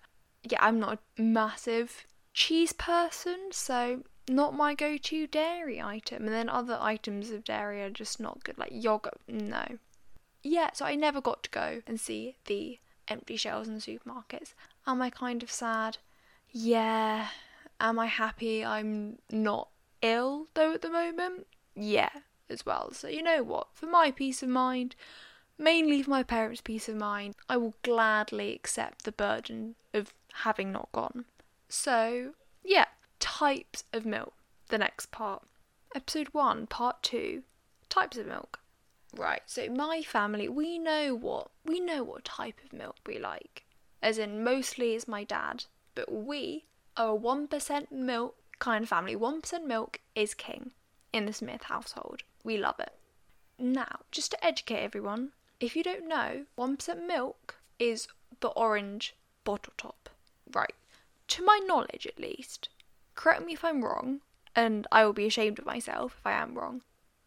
Yeah, 0.49 0.59
I'm 0.61 0.79
not 0.79 0.99
a 1.17 1.21
massive 1.21 2.05
cheese 2.33 2.71
person, 2.71 3.51
so 3.51 4.03
not 4.29 4.55
my 4.55 4.75
go 4.75 4.95
to 4.95 5.27
dairy 5.27 5.81
item. 5.81 6.23
And 6.23 6.33
then 6.33 6.47
other 6.47 6.77
items 6.79 7.29
of 7.31 7.43
dairy 7.43 7.81
are 7.81 7.89
just 7.89 8.21
not 8.21 8.43
good, 8.45 8.57
like 8.57 8.71
yogurt. 8.71 9.19
No. 9.27 9.79
Yeah, 10.43 10.69
so 10.73 10.85
I 10.85 10.95
never 10.95 11.19
got 11.19 11.43
to 11.43 11.49
go 11.49 11.81
and 11.85 11.99
see 11.99 12.37
the 12.45 12.79
empty 13.09 13.35
shelves 13.35 13.67
in 13.67 13.75
the 13.75 13.81
supermarkets. 13.81 14.53
Am 14.89 15.03
I 15.03 15.11
kind 15.11 15.43
of 15.43 15.51
sad? 15.51 15.99
Yeah. 16.49 17.27
Am 17.79 17.99
I 17.99 18.07
happy 18.07 18.65
I'm 18.65 19.19
not 19.31 19.69
ill 20.01 20.47
though 20.55 20.73
at 20.73 20.81
the 20.81 20.89
moment? 20.89 21.45
Yeah, 21.75 22.09
as 22.49 22.65
well. 22.65 22.91
So 22.91 23.07
you 23.07 23.21
know 23.21 23.43
what? 23.43 23.67
For 23.71 23.85
my 23.85 24.09
peace 24.09 24.41
of 24.41 24.49
mind, 24.49 24.95
mainly 25.59 26.01
for 26.01 26.09
my 26.09 26.23
parents' 26.23 26.61
peace 26.61 26.89
of 26.89 26.95
mind, 26.95 27.35
I 27.47 27.55
will 27.55 27.75
gladly 27.83 28.55
accept 28.55 29.03
the 29.05 29.11
burden 29.11 29.75
of 29.93 30.15
having 30.41 30.71
not 30.71 30.91
gone. 30.91 31.25
So, 31.67 32.31
yeah, 32.63 32.85
types 33.19 33.83
of 33.93 34.07
milk. 34.07 34.33
The 34.69 34.79
next 34.79 35.11
part. 35.11 35.43
Episode 35.93 36.29
1, 36.31 36.65
part 36.65 37.03
2. 37.03 37.43
Types 37.89 38.17
of 38.17 38.25
milk. 38.25 38.59
Right, 39.15 39.43
so 39.45 39.69
my 39.69 40.01
family, 40.01 40.49
we 40.49 40.79
know 40.79 41.13
what 41.13 41.51
we 41.63 41.79
know 41.79 42.03
what 42.03 42.25
type 42.25 42.59
of 42.65 42.73
milk 42.73 42.95
we 43.05 43.19
like. 43.19 43.65
As 44.01 44.17
in 44.17 44.43
mostly 44.43 44.95
is 44.95 45.07
my 45.07 45.23
dad, 45.23 45.65
but 45.93 46.11
we 46.11 46.65
are 46.95 47.15
a 47.15 47.19
1% 47.19 47.91
milk 47.91 48.35
kind 48.59 48.83
of 48.83 48.89
family. 48.89 49.15
1% 49.15 49.63
milk 49.65 49.99
is 50.15 50.33
king 50.33 50.71
in 51.11 51.25
the 51.25 51.33
Smith 51.33 51.63
household. 51.63 52.23
We 52.43 52.57
love 52.57 52.79
it. 52.79 52.93
Now, 53.57 54.01
just 54.11 54.31
to 54.31 54.45
educate 54.45 54.83
everyone, 54.83 55.33
if 55.59 55.75
you 55.75 55.83
don't 55.83 56.07
know, 56.07 56.45
1% 56.57 57.07
milk 57.07 57.57
is 57.77 58.07
the 58.39 58.49
orange 58.49 59.15
bottle 59.43 59.73
top. 59.77 60.09
Right. 60.51 60.73
To 61.27 61.43
my 61.43 61.59
knowledge 61.65 62.07
at 62.07 62.19
least. 62.19 62.69
Correct 63.15 63.45
me 63.45 63.53
if 63.53 63.65
I'm 63.65 63.83
wrong, 63.83 64.21
and 64.55 64.87
I 64.91 65.03
will 65.03 65.13
be 65.13 65.25
ashamed 65.25 65.59
of 65.59 65.65
myself 65.65 66.15
if 66.19 66.25
I 66.25 66.31
am 66.31 66.57
wrong. 66.57 66.83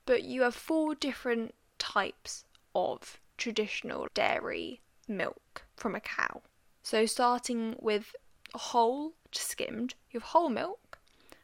But 0.06 0.22
you 0.22 0.42
have 0.42 0.54
four 0.54 0.94
different 0.94 1.54
types 1.78 2.44
of 2.74 3.20
traditional 3.36 4.08
dairy 4.14 4.80
milk 5.06 5.64
from 5.76 5.94
a 5.94 6.00
cow. 6.00 6.42
So, 6.82 7.06
starting 7.06 7.76
with 7.80 8.14
whole 8.54 9.12
to 9.30 9.40
skimmed, 9.40 9.94
you 10.10 10.20
have 10.20 10.30
whole 10.30 10.48
milk, 10.48 10.98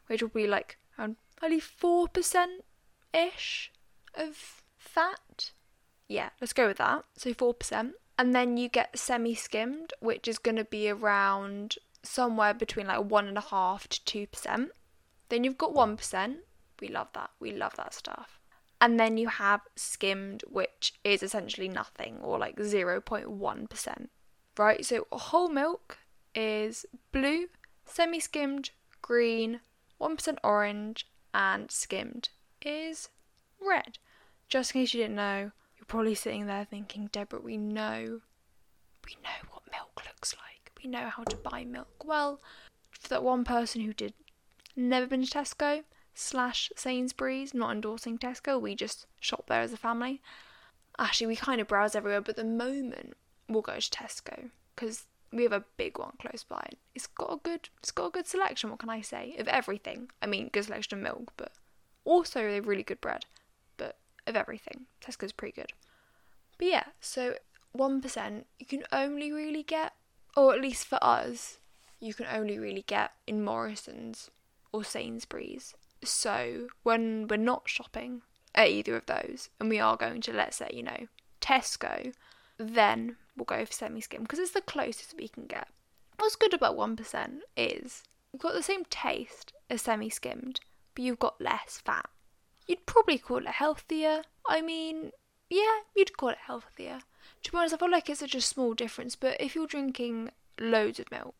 which 0.06 0.22
will 0.22 0.28
be 0.28 0.46
like 0.46 0.78
around 0.98 1.16
only 1.42 1.60
4% 1.60 2.46
ish 3.14 3.72
of 4.14 4.62
fat. 4.76 5.52
Yeah, 6.08 6.30
let's 6.40 6.52
go 6.52 6.66
with 6.66 6.78
that. 6.78 7.04
So, 7.16 7.32
4%. 7.32 7.92
And 8.18 8.34
then 8.34 8.56
you 8.56 8.68
get 8.68 8.98
semi 8.98 9.34
skimmed, 9.34 9.92
which 10.00 10.26
is 10.26 10.38
going 10.38 10.56
to 10.56 10.64
be 10.64 10.90
around 10.90 11.76
somewhere 12.02 12.54
between 12.54 12.88
like 12.88 13.00
1.5 13.00 13.86
to 14.04 14.26
2%. 14.26 14.68
Then 15.28 15.44
you've 15.44 15.58
got 15.58 15.74
1%. 15.74 16.36
We 16.80 16.88
love 16.88 17.08
that. 17.14 17.30
We 17.38 17.52
love 17.52 17.76
that 17.76 17.94
stuff 17.94 18.38
and 18.80 18.98
then 18.98 19.16
you 19.16 19.28
have 19.28 19.62
skimmed, 19.76 20.44
which 20.48 20.94
is 21.02 21.22
essentially 21.22 21.68
nothing 21.68 22.18
or 22.22 22.38
like 22.38 22.56
0.1%. 22.56 24.08
Right, 24.58 24.84
so 24.84 25.06
whole 25.12 25.48
milk 25.48 25.98
is 26.34 26.84
blue, 27.12 27.46
semi 27.84 28.18
skimmed, 28.18 28.70
green, 29.00 29.60
1% 30.00 30.38
orange, 30.42 31.06
and 31.32 31.70
skimmed 31.70 32.30
is 32.60 33.08
red. 33.64 33.98
Just 34.48 34.74
in 34.74 34.80
case 34.80 34.94
you 34.94 35.00
didn't 35.00 35.14
know, 35.14 35.52
you're 35.76 35.86
probably 35.86 36.16
sitting 36.16 36.46
there 36.46 36.64
thinking, 36.64 37.08
Deborah, 37.12 37.40
we 37.40 37.56
know, 37.56 38.20
we 39.06 39.16
know 39.22 39.48
what 39.52 39.62
milk 39.70 40.02
looks 40.04 40.34
like. 40.34 40.72
We 40.82 40.90
know 40.90 41.08
how 41.08 41.22
to 41.22 41.36
buy 41.36 41.64
milk. 41.64 42.04
Well, 42.04 42.40
for 42.90 43.08
that 43.08 43.22
one 43.22 43.44
person 43.44 43.82
who 43.82 43.92
did 43.92 44.14
never 44.74 45.06
been 45.06 45.24
to 45.24 45.30
Tesco, 45.30 45.84
slash 46.14 46.72
Sainsbury's, 46.74 47.54
not 47.54 47.70
endorsing 47.70 48.18
Tesco, 48.18 48.60
we 48.60 48.74
just 48.74 49.06
shop 49.20 49.46
there 49.46 49.60
as 49.60 49.72
a 49.72 49.76
family. 49.76 50.20
Actually, 50.98 51.28
we 51.28 51.36
kind 51.36 51.60
of 51.60 51.68
browse 51.68 51.94
everywhere, 51.94 52.20
but 52.20 52.34
the 52.34 52.42
moment 52.42 53.14
we'll 53.48 53.62
go 53.62 53.78
to 53.78 53.90
Tesco 53.90 54.50
because 54.74 55.04
we 55.32 55.42
have 55.42 55.52
a 55.52 55.64
big 55.76 55.98
one 55.98 56.12
close 56.20 56.44
by. 56.44 56.68
It's 56.94 57.06
got 57.06 57.32
a 57.32 57.36
good, 57.42 57.68
it's 57.80 57.90
got 57.90 58.06
a 58.06 58.10
good 58.10 58.26
selection. 58.26 58.70
What 58.70 58.78
can 58.78 58.90
I 58.90 59.00
say 59.00 59.36
of 59.38 59.48
everything? 59.48 60.10
I 60.22 60.26
mean, 60.26 60.50
good 60.52 60.64
selection 60.64 60.98
of 60.98 61.04
milk, 61.04 61.32
but 61.36 61.52
also 62.04 62.42
they 62.42 62.54
have 62.54 62.68
really 62.68 62.82
good 62.82 63.00
bread. 63.00 63.24
But 63.76 63.98
of 64.26 64.36
everything, 64.36 64.86
Tesco's 65.04 65.32
pretty 65.32 65.60
good. 65.60 65.72
But 66.58 66.68
yeah, 66.68 66.84
so 67.00 67.34
one 67.72 68.00
percent 68.00 68.46
you 68.58 68.66
can 68.66 68.84
only 68.90 69.30
really 69.32 69.62
get, 69.62 69.92
or 70.36 70.54
at 70.54 70.60
least 70.60 70.86
for 70.86 70.98
us, 71.02 71.58
you 72.00 72.14
can 72.14 72.26
only 72.32 72.58
really 72.58 72.84
get 72.86 73.12
in 73.26 73.44
Morrison's 73.44 74.30
or 74.72 74.84
Sainsbury's. 74.84 75.74
So 76.04 76.68
when 76.82 77.26
we're 77.28 77.36
not 77.36 77.62
shopping 77.68 78.22
at 78.54 78.68
either 78.68 78.96
of 78.96 79.06
those 79.06 79.50
and 79.60 79.68
we 79.68 79.78
are 79.80 79.96
going 79.96 80.20
to, 80.22 80.32
let's 80.32 80.56
say, 80.56 80.70
you 80.72 80.82
know, 80.82 81.06
Tesco, 81.40 82.12
then 82.58 83.16
we'll 83.38 83.44
go 83.44 83.64
for 83.64 83.72
semi 83.72 84.00
skim 84.00 84.22
because 84.22 84.38
it's 84.38 84.50
the 84.50 84.60
closest 84.60 85.14
we 85.16 85.28
can 85.28 85.46
get. 85.46 85.68
What's 86.18 86.36
good 86.36 86.52
about 86.52 86.76
1% 86.76 87.38
is 87.56 88.02
you've 88.32 88.42
got 88.42 88.52
the 88.54 88.62
same 88.62 88.84
taste 88.90 89.52
as 89.70 89.82
semi 89.82 90.10
skimmed, 90.10 90.60
but 90.94 91.04
you've 91.04 91.18
got 91.18 91.40
less 91.40 91.80
fat. 91.84 92.10
You'd 92.66 92.86
probably 92.86 93.18
call 93.18 93.38
it 93.38 93.46
healthier. 93.46 94.22
I 94.46 94.60
mean, 94.60 95.12
yeah, 95.48 95.80
you'd 95.96 96.16
call 96.16 96.30
it 96.30 96.38
healthier. 96.46 97.00
To 97.44 97.52
be 97.52 97.56
honest, 97.56 97.74
I 97.74 97.78
feel 97.78 97.90
like 97.90 98.10
it's 98.10 98.20
such 98.20 98.34
a 98.34 98.40
small 98.40 98.74
difference, 98.74 99.16
but 99.16 99.40
if 99.40 99.54
you're 99.54 99.66
drinking 99.66 100.30
loads 100.60 100.98
of 100.98 101.10
milk, 101.10 101.34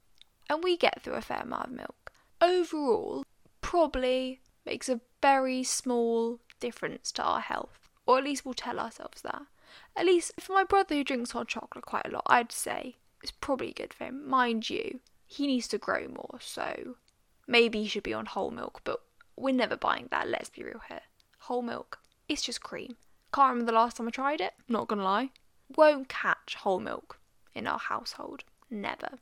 and 0.49 0.63
we 0.63 0.77
get 0.77 1.03
through 1.03 1.15
a 1.15 1.21
fair 1.21 1.41
amount 1.43 1.67
of 1.67 1.73
milk, 1.73 2.13
overall, 2.41 3.25
probably 3.61 4.41
makes 4.65 4.89
a 4.89 5.01
very 5.21 5.63
small 5.65 6.39
difference 6.61 7.13
to 7.13 7.23
our 7.23 7.41
health, 7.41 7.91
or 8.07 8.19
at 8.19 8.25
least 8.25 8.45
we'll 8.45 8.55
tell 8.55 8.79
ourselves 8.79 9.23
that. 9.23 9.43
At 9.97 10.07
least 10.07 10.33
for 10.41 10.53
my 10.53 10.65
brother 10.65 10.95
who 10.95 11.05
drinks 11.05 11.33
hot 11.33 11.49
chocolate 11.49 11.85
quite 11.85 12.07
a 12.07 12.11
lot, 12.11 12.25
I'd 12.27 12.53
say 12.53 12.97
it's 13.23 13.33
probably 13.33 13.73
good 13.73 13.93
for 13.93 14.05
him. 14.05 14.29
Mind 14.29 14.71
you, 14.71 15.01
he 15.27 15.47
needs 15.47 15.69
to 15.69 15.79
grow 15.79 16.09
more, 16.09 16.39
so 16.41 16.97
maybe 17.47 17.83
he 17.83 17.89
should 17.89 18.03
be 18.03 18.15
on 18.15 18.27
whole 18.27 18.51
milk, 18.51 18.81
but 18.85 19.03
we're 19.37 19.55
never 19.55 19.77
buying 19.77 20.09
that, 20.11 20.29
let's 20.29 20.51
be 20.51 20.63
real 20.63 20.81
here. 20.89 21.03
Whole 21.41 21.63
milk, 21.63 21.99
it's 22.29 22.43
just 22.43 22.63
cream. 22.63 22.97
Can't 23.33 23.51
remember 23.51 23.73
the 23.73 23.79
last 23.79 23.97
time 23.97 24.09
I 24.09 24.11
tried 24.11 24.41
it, 24.41 24.55
not 24.69 24.89
gonna 24.89 25.05
lie. 25.05 25.31
Won't 25.77 26.09
catch 26.09 26.55
whole 26.55 26.81
milk 26.81 27.19
in 27.55 27.67
our 27.67 27.79
household. 27.79 28.45
Never. 28.71 29.19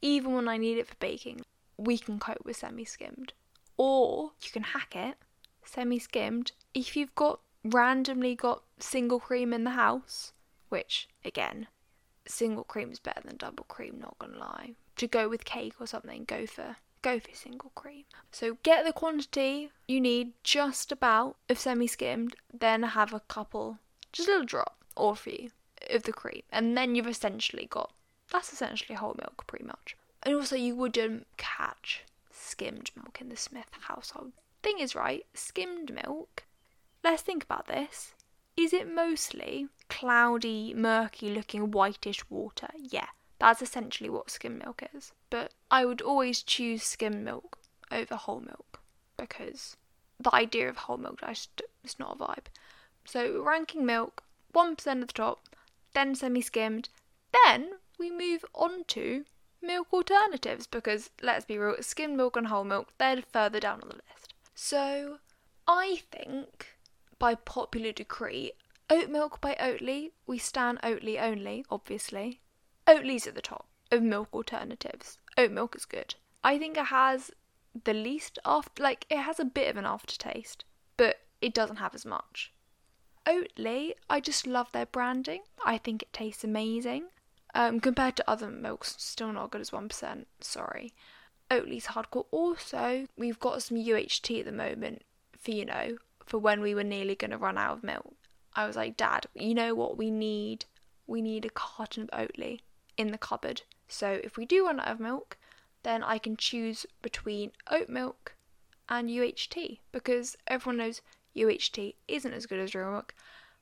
Even 0.00 0.34
when 0.34 0.48
I 0.48 0.56
need 0.56 0.78
it 0.78 0.88
for 0.88 0.94
baking, 0.96 1.42
we 1.76 1.98
can 1.98 2.18
cope 2.18 2.44
with 2.44 2.56
semi 2.56 2.84
skimmed. 2.84 3.32
Or 3.76 4.32
you 4.42 4.50
can 4.50 4.62
hack 4.62 4.94
it, 4.94 5.16
semi 5.64 5.98
skimmed, 5.98 6.52
if 6.74 6.96
you've 6.96 7.14
got 7.14 7.40
randomly 7.64 8.34
got 8.34 8.62
single 8.82 9.20
cream 9.20 9.52
in 9.52 9.64
the 9.64 9.70
house, 9.70 10.32
which, 10.68 11.08
again, 11.24 11.68
single 12.26 12.64
cream 12.64 12.90
is 12.90 12.98
better 12.98 13.22
than 13.24 13.36
double 13.36 13.64
cream, 13.64 13.98
not 14.00 14.18
gonna 14.18 14.38
lie. 14.38 14.74
To 14.96 15.06
go 15.06 15.28
with 15.28 15.44
cake 15.44 15.74
or 15.80 15.86
something, 15.86 16.24
go 16.24 16.46
for 16.46 16.76
go 17.00 17.18
for 17.18 17.34
single 17.34 17.70
cream. 17.74 18.04
So 18.30 18.58
get 18.62 18.84
the 18.84 18.92
quantity 18.92 19.70
you 19.88 20.00
need 20.00 20.32
just 20.44 20.92
about 20.92 21.36
of 21.48 21.58
semi 21.58 21.86
skimmed, 21.86 22.36
then 22.52 22.82
have 22.82 23.12
a 23.12 23.20
couple, 23.20 23.78
just 24.12 24.28
a 24.28 24.32
little 24.32 24.46
drop, 24.46 24.76
or 24.96 25.12
a 25.12 25.16
few, 25.16 25.50
of 25.90 26.04
the 26.04 26.12
cream, 26.12 26.42
and 26.50 26.76
then 26.76 26.94
you've 26.94 27.08
essentially 27.08 27.66
got 27.66 27.92
that's 28.30 28.52
essentially 28.52 28.96
whole 28.96 29.16
milk 29.18 29.46
pretty 29.46 29.64
much. 29.64 29.96
And 30.22 30.34
also, 30.34 30.56
you 30.56 30.74
wouldn't 30.74 31.26
catch 31.36 32.04
skimmed 32.30 32.90
milk 32.96 33.20
in 33.20 33.28
the 33.28 33.36
Smith 33.36 33.66
household. 33.82 34.32
Thing 34.62 34.78
is, 34.78 34.94
right, 34.94 35.26
skimmed 35.34 35.92
milk, 35.92 36.44
let's 37.04 37.22
think 37.22 37.44
about 37.44 37.66
this. 37.66 38.14
Is 38.56 38.72
it 38.72 38.92
mostly 38.92 39.68
cloudy, 39.88 40.74
murky 40.74 41.30
looking 41.30 41.70
whitish 41.70 42.28
water? 42.30 42.68
Yeah, 42.76 43.08
that's 43.38 43.62
essentially 43.62 44.10
what 44.10 44.30
skim 44.30 44.58
milk 44.58 44.82
is. 44.94 45.12
But 45.30 45.52
I 45.70 45.84
would 45.84 46.02
always 46.02 46.42
choose 46.42 46.82
skim 46.82 47.24
milk 47.24 47.58
over 47.90 48.16
whole 48.16 48.40
milk 48.40 48.80
because 49.16 49.76
the 50.20 50.34
idea 50.34 50.68
of 50.68 50.76
whole 50.76 50.98
milk 50.98 51.20
just 51.20 51.62
it's 51.82 51.98
not 51.98 52.16
a 52.16 52.24
vibe. 52.24 52.46
So 53.04 53.42
ranking 53.42 53.84
milk, 53.84 54.22
one 54.52 54.76
percent 54.76 55.02
at 55.02 55.08
the 55.08 55.14
top, 55.14 55.48
then 55.94 56.14
semi-skimmed, 56.14 56.88
then 57.44 57.72
we 57.98 58.10
move 58.10 58.44
on 58.54 58.84
to 58.88 59.24
milk 59.60 59.88
alternatives 59.92 60.66
because 60.66 61.10
let's 61.22 61.44
be 61.44 61.58
real, 61.58 61.76
skim 61.80 62.16
milk 62.16 62.36
and 62.36 62.48
whole 62.48 62.64
milk 62.64 62.88
they're 62.98 63.22
further 63.32 63.60
down 63.60 63.80
on 63.82 63.88
the 63.88 63.96
list. 63.96 64.34
So 64.54 65.18
I 65.66 66.02
think 66.10 66.71
by 67.22 67.36
popular 67.36 67.92
decree, 67.92 68.50
oat 68.90 69.08
milk 69.08 69.40
by 69.40 69.54
Oatly, 69.60 70.10
we 70.26 70.38
stand 70.38 70.80
Oatly 70.82 71.22
only, 71.22 71.64
obviously. 71.70 72.40
Oatly's 72.84 73.28
at 73.28 73.36
the 73.36 73.40
top 73.40 73.68
of 73.92 74.02
milk 74.02 74.28
alternatives. 74.32 75.18
Oat 75.38 75.52
milk 75.52 75.76
is 75.76 75.84
good. 75.84 76.16
I 76.42 76.58
think 76.58 76.76
it 76.76 76.86
has 76.86 77.30
the 77.84 77.94
least 77.94 78.40
after, 78.44 78.82
like 78.82 79.06
it 79.08 79.18
has 79.18 79.38
a 79.38 79.44
bit 79.44 79.70
of 79.70 79.76
an 79.76 79.86
aftertaste, 79.86 80.64
but 80.96 81.20
it 81.40 81.54
doesn't 81.54 81.76
have 81.76 81.94
as 81.94 82.04
much. 82.04 82.52
Oatly, 83.24 83.92
I 84.10 84.18
just 84.18 84.44
love 84.44 84.72
their 84.72 84.86
branding. 84.86 85.42
I 85.64 85.78
think 85.78 86.02
it 86.02 86.12
tastes 86.12 86.42
amazing. 86.42 87.04
Um, 87.54 87.78
compared 87.78 88.16
to 88.16 88.28
other 88.28 88.50
milks, 88.50 88.96
still 88.98 89.32
not 89.32 89.44
as 89.44 89.50
good 89.50 89.60
as 89.60 89.70
1%, 89.70 90.24
sorry. 90.40 90.92
Oatly's 91.52 91.86
hardcore. 91.86 92.26
Also, 92.32 93.06
we've 93.16 93.38
got 93.38 93.62
some 93.62 93.76
UHT 93.76 94.40
at 94.40 94.44
the 94.44 94.50
moment 94.50 95.04
for, 95.38 95.52
you 95.52 95.64
know, 95.64 95.98
for 96.32 96.38
when 96.38 96.62
we 96.62 96.74
were 96.74 96.82
nearly 96.82 97.14
going 97.14 97.30
to 97.30 97.36
run 97.36 97.58
out 97.58 97.76
of 97.76 97.84
milk. 97.84 98.14
I 98.54 98.66
was 98.66 98.74
like, 98.74 98.96
Dad, 98.96 99.26
you 99.34 99.52
know 99.52 99.74
what 99.74 99.98
we 99.98 100.10
need? 100.10 100.64
We 101.06 101.20
need 101.20 101.44
a 101.44 101.50
carton 101.50 102.04
of 102.04 102.08
Oatly 102.20 102.60
in 102.96 103.12
the 103.12 103.18
cupboard. 103.18 103.60
So 103.86 104.18
if 104.24 104.38
we 104.38 104.46
do 104.46 104.64
run 104.64 104.80
out 104.80 104.88
of 104.88 104.98
milk, 104.98 105.36
then 105.82 106.02
I 106.02 106.16
can 106.16 106.38
choose 106.38 106.86
between 107.02 107.52
oat 107.70 107.90
milk 107.90 108.34
and 108.88 109.10
UHT 109.10 109.80
because 109.92 110.38
everyone 110.46 110.78
knows 110.78 111.02
UHT 111.36 111.96
isn't 112.08 112.32
as 112.32 112.46
good 112.46 112.60
as 112.60 112.74
real 112.74 112.90
milk. 112.90 113.14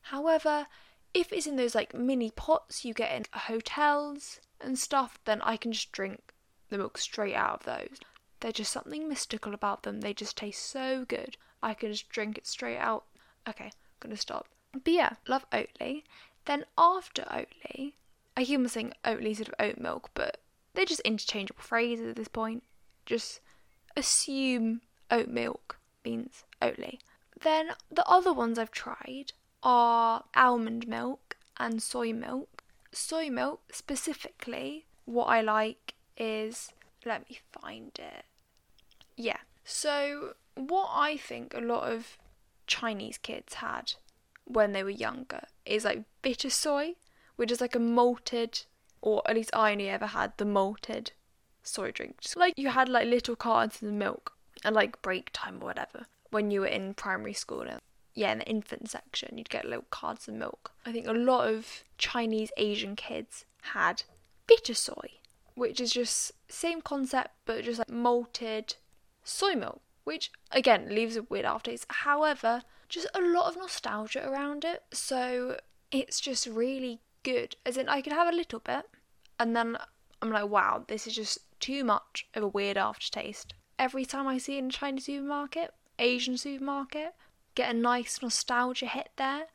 However, 0.03 0.67
if 1.13 1.33
it's 1.33 1.47
in 1.47 1.57
those 1.57 1.75
like 1.75 1.93
mini 1.93 2.31
pots 2.31 2.85
you 2.85 2.93
get 2.93 3.13
in 3.13 3.25
hotels 3.33 4.39
and 4.61 4.79
stuff, 4.79 5.19
then 5.25 5.41
I 5.41 5.57
can 5.57 5.73
just 5.73 5.91
drink 5.91 6.33
the 6.69 6.77
milk 6.77 6.97
straight 6.97 7.35
out 7.35 7.59
of 7.59 7.65
those. 7.65 7.99
There's 8.39 8.53
just 8.53 8.71
something 8.71 9.09
mystical 9.09 9.53
about 9.53 9.83
them. 9.83 9.99
They 9.99 10.13
just 10.13 10.37
taste 10.37 10.63
so 10.63 11.03
good. 11.03 11.35
I 11.61 11.73
can 11.73 11.91
just 11.91 12.09
drink 12.09 12.37
it 12.37 12.47
straight 12.47 12.77
out. 12.77 13.05
Okay, 13.47 13.65
I'm 13.65 13.71
gonna 13.99 14.17
stop. 14.17 14.47
But 14.73 14.93
yeah, 14.93 15.13
love 15.27 15.45
Oatly. 15.51 16.03
Then 16.45 16.65
after 16.77 17.23
Oatly, 17.23 17.93
I 18.35 18.45
keep 18.45 18.59
on 18.59 18.67
saying 18.67 18.93
Oatly 19.05 19.27
instead 19.27 19.49
of 19.49 19.55
oat 19.59 19.77
milk, 19.77 20.09
but 20.13 20.37
they're 20.73 20.85
just 20.85 21.01
interchangeable 21.01 21.61
phrases 21.61 22.09
at 22.09 22.15
this 22.15 22.27
point. 22.27 22.63
Just 23.05 23.41
assume 23.95 24.81
oat 25.09 25.27
milk 25.27 25.77
means 26.05 26.43
Oatly. 26.61 26.99
Then 27.39 27.71
the 27.91 28.07
other 28.07 28.33
ones 28.33 28.57
I've 28.57 28.71
tried 28.71 29.33
are 29.63 30.23
almond 30.35 30.87
milk 30.87 31.37
and 31.57 31.81
soy 31.81 32.13
milk. 32.13 32.63
Soy 32.91 33.29
milk 33.29 33.61
specifically, 33.71 34.85
what 35.05 35.25
I 35.25 35.41
like 35.41 35.93
is 36.17 36.71
let 37.05 37.29
me 37.29 37.39
find 37.51 37.91
it. 37.97 38.25
Yeah. 39.15 39.37
So 39.63 40.33
what 40.55 40.89
I 40.93 41.17
think 41.17 41.53
a 41.53 41.59
lot 41.59 41.91
of 41.91 42.17
Chinese 42.67 43.17
kids 43.17 43.55
had 43.55 43.93
when 44.45 44.73
they 44.73 44.83
were 44.83 44.89
younger 44.89 45.43
is 45.65 45.85
like 45.85 46.03
Vitasoy 46.23 46.95
which 47.41 47.51
is 47.51 47.59
like 47.59 47.73
a 47.73 47.79
malted, 47.79 48.65
or 49.01 49.23
at 49.25 49.35
least 49.35 49.49
I 49.51 49.71
only 49.71 49.89
ever 49.89 50.05
had 50.05 50.33
the 50.37 50.45
malted 50.45 51.11
soy 51.63 51.91
drink. 51.91 52.21
Just 52.21 52.37
like 52.37 52.53
you 52.55 52.69
had 52.69 52.87
like 52.87 53.07
little 53.07 53.35
cartons 53.35 53.81
of 53.81 53.91
milk 53.95 54.33
and 54.63 54.75
like 54.75 55.01
break 55.01 55.31
time 55.33 55.57
or 55.59 55.65
whatever 55.65 56.05
when 56.29 56.51
you 56.51 56.61
were 56.61 56.67
in 56.67 56.93
primary 56.93 57.33
school. 57.33 57.61
And 57.61 57.81
yeah, 58.13 58.31
in 58.31 58.37
the 58.37 58.45
infant 58.45 58.91
section, 58.91 59.39
you'd 59.39 59.49
get 59.49 59.65
little 59.65 59.85
cartons 59.89 60.27
of 60.27 60.35
milk. 60.35 60.71
I 60.85 60.91
think 60.91 61.07
a 61.07 61.13
lot 61.13 61.47
of 61.47 61.83
Chinese 61.97 62.51
Asian 62.57 62.95
kids 62.95 63.45
had 63.73 64.03
Vitasoy, 64.47 65.13
which 65.55 65.79
is 65.79 65.91
just 65.91 66.33
same 66.47 66.79
concept 66.79 67.31
but 67.45 67.63
just 67.63 67.79
like 67.79 67.89
malted 67.89 68.75
soy 69.23 69.55
milk, 69.55 69.81
which 70.03 70.31
again 70.51 70.87
leaves 70.89 71.15
a 71.15 71.23
weird 71.23 71.45
aftertaste. 71.45 71.85
However, 71.89 72.63
just 72.89 73.07
a 73.13 73.21
lot 73.21 73.47
of 73.47 73.57
nostalgia 73.57 74.27
around 74.27 74.65
it, 74.65 74.83
so 74.91 75.57
it's 75.91 76.19
just 76.19 76.47
really 76.47 77.01
good. 77.23 77.55
As 77.65 77.77
in, 77.77 77.87
I 77.89 78.01
could 78.01 78.13
have 78.13 78.31
a 78.31 78.35
little 78.35 78.59
bit, 78.59 78.85
and 79.39 79.55
then 79.55 79.77
I'm 80.21 80.31
like, 80.31 80.49
wow, 80.49 80.85
this 80.87 81.07
is 81.07 81.15
just 81.15 81.39
too 81.59 81.83
much 81.83 82.27
of 82.33 82.43
a 82.43 82.47
weird 82.47 82.77
aftertaste. 82.77 83.53
Every 83.79 84.05
time 84.05 84.27
I 84.27 84.37
see 84.37 84.55
it 84.55 84.59
in 84.59 84.67
a 84.67 84.71
Chinese 84.71 85.05
supermarket, 85.05 85.73
Asian 85.97 86.37
supermarket, 86.37 87.13
get 87.55 87.73
a 87.73 87.77
nice 87.77 88.21
nostalgia 88.21 88.87
hit 88.87 89.09
there. 89.17 89.45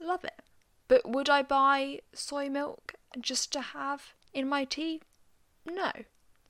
Love 0.00 0.24
it. 0.24 0.42
But 0.88 1.08
would 1.08 1.30
I 1.30 1.42
buy 1.42 2.00
soy 2.12 2.48
milk 2.48 2.94
just 3.20 3.52
to 3.52 3.60
have 3.60 4.14
in 4.32 4.48
my 4.48 4.64
tea? 4.64 5.02
No. 5.64 5.92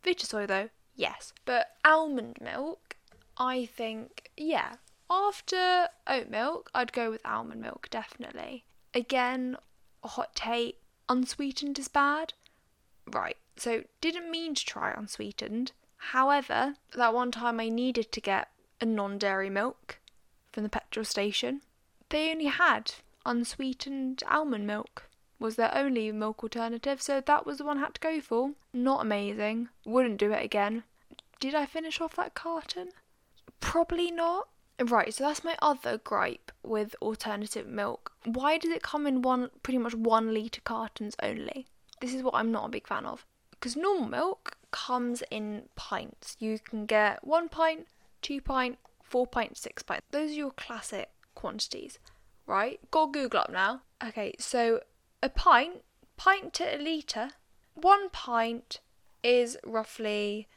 Vitasoy 0.03 0.47
though, 0.47 0.71
yes. 0.95 1.33
But 1.45 1.77
almond 1.85 2.39
milk, 2.41 2.97
I 3.41 3.65
think, 3.65 4.31
yeah. 4.37 4.75
After 5.09 5.89
oat 6.07 6.29
milk, 6.29 6.71
I'd 6.75 6.93
go 6.93 7.11
with 7.11 7.25
almond 7.25 7.63
milk, 7.63 7.89
definitely. 7.91 8.65
Again, 8.93 9.57
hot 10.05 10.35
take 10.35 10.79
unsweetened 11.09 11.79
is 11.79 11.89
bad. 11.89 12.35
Right, 13.07 13.39
so 13.57 13.85
didn't 14.03 14.31
mean 14.31 14.55
to 14.55 14.65
try 14.65 14.93
unsweetened. 14.93 15.73
However, 15.97 16.75
that 16.95 17.15
one 17.15 17.31
time 17.31 17.61
I 17.61 17.71
needed 17.71 18.13
to 18.13 18.21
get 18.21 18.49
a 18.79 18.85
non 18.85 19.17
dairy 19.17 19.49
milk 19.49 19.99
from 20.53 20.63
the 20.63 20.69
petrol 20.69 21.07
station, 21.07 21.63
they 22.11 22.31
only 22.31 22.47
had 22.47 22.93
unsweetened 23.25 24.23
almond 24.29 24.67
milk. 24.67 25.05
Was 25.39 25.57
their 25.57 25.75
only 25.75 26.13
milk 26.13 26.43
alternative, 26.43 27.01
so 27.01 27.23
that 27.23 27.47
was 27.47 27.57
the 27.57 27.65
one 27.65 27.79
I 27.79 27.81
had 27.81 27.95
to 27.95 28.01
go 28.01 28.21
for. 28.21 28.53
Not 28.75 29.01
amazing. 29.01 29.71
Wouldn't 29.87 30.19
do 30.19 30.31
it 30.33 30.45
again. 30.45 30.85
Did 31.39 31.55
I 31.55 31.65
finish 31.65 32.03
off 32.03 32.17
that 32.17 32.35
carton? 32.35 32.91
Probably 33.61 34.11
not. 34.11 34.49
Right, 34.83 35.13
so 35.13 35.25
that's 35.25 35.45
my 35.45 35.57
other 35.61 35.99
gripe 35.99 36.51
with 36.63 36.97
alternative 37.03 37.67
milk. 37.67 38.13
Why 38.25 38.57
does 38.57 38.71
it 38.71 38.83
come 38.83 39.07
in 39.07 39.21
one 39.21 39.51
pretty 39.63 39.77
much 39.77 39.95
one 39.95 40.33
litre 40.33 40.63
cartons 40.63 41.15
only? 41.23 41.67
This 42.01 42.15
is 42.15 42.23
what 42.23 42.35
I'm 42.35 42.51
not 42.51 42.67
a 42.67 42.71
big 42.71 42.87
fan 42.87 43.05
of. 43.05 43.27
Because 43.51 43.77
normal 43.77 44.09
milk 44.09 44.57
comes 44.71 45.23
in 45.31 45.65
pints. 45.77 46.37
You 46.39 46.59
can 46.59 46.87
get 46.87 47.23
one 47.23 47.51
pint, 47.51 47.89
two 48.23 48.41
pint, 48.41 48.79
four 49.03 49.27
pint, 49.27 49.59
six 49.59 49.83
pint. 49.83 50.03
Those 50.13 50.31
are 50.31 50.35
your 50.35 50.51
classic 50.53 51.11
quantities, 51.35 51.99
right? 52.47 52.81
Go 52.91 53.07
Google 53.07 53.41
up 53.41 53.53
now. 53.53 53.83
Okay, 54.03 54.35
so 54.39 54.81
a 55.23 55.29
pint, 55.29 55.83
pint 56.17 56.55
to 56.55 56.65
a 56.65 56.79
litre, 56.79 57.31
one 57.75 58.09
pint 58.09 58.81
is 59.23 59.59
roughly 59.63 60.49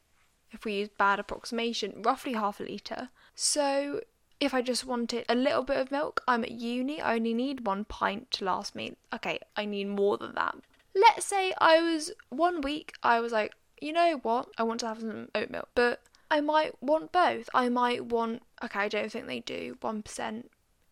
if 0.51 0.65
we 0.65 0.75
use 0.75 0.89
bad 0.97 1.19
approximation, 1.19 2.03
roughly 2.03 2.35
half 2.35 2.61
a 2.61 2.65
litre. 2.65 3.09
So 3.35 4.01
if 4.39 4.53
I 4.53 4.61
just 4.61 4.85
wanted 4.85 5.25
a 5.29 5.35
little 5.35 5.63
bit 5.63 5.79
of 5.79 5.91
milk, 5.91 6.23
I'm 6.29 6.45
at 6.45 6.51
uni, 6.51 7.01
I 7.01 7.15
only 7.15 7.33
need 7.33 7.67
one 7.67 7.85
pint 7.85 8.31
to 8.33 8.45
last 8.45 8.75
me. 8.75 8.97
Okay, 9.15 9.39
I 9.57 9.65
need 9.65 9.89
more 9.89 10.19
than 10.19 10.35
that. 10.35 10.57
Let's 10.95 11.25
say 11.25 11.55
I 11.59 11.81
was 11.81 12.13
one 12.29 12.61
week, 12.61 12.93
I 13.03 13.21
was 13.21 13.33
like, 13.33 13.55
you 13.81 13.93
know 13.93 14.19
what, 14.23 14.49
I 14.59 14.63
want 14.63 14.81
to 14.81 14.89
have 14.89 15.01
some 15.01 15.29
oat 15.35 15.51
milk, 15.51 15.69
but 15.75 16.03
I 16.31 16.41
might 16.41 16.83
want 16.83 17.13
both. 17.13 17.49
I 17.55 17.69
might 17.69 18.07
want, 18.07 18.43
okay, 18.63 18.81
I 18.81 18.89
don't 18.89 19.11
think 19.11 19.27
they 19.27 19.41
do 19.41 19.77
1% 19.81 20.45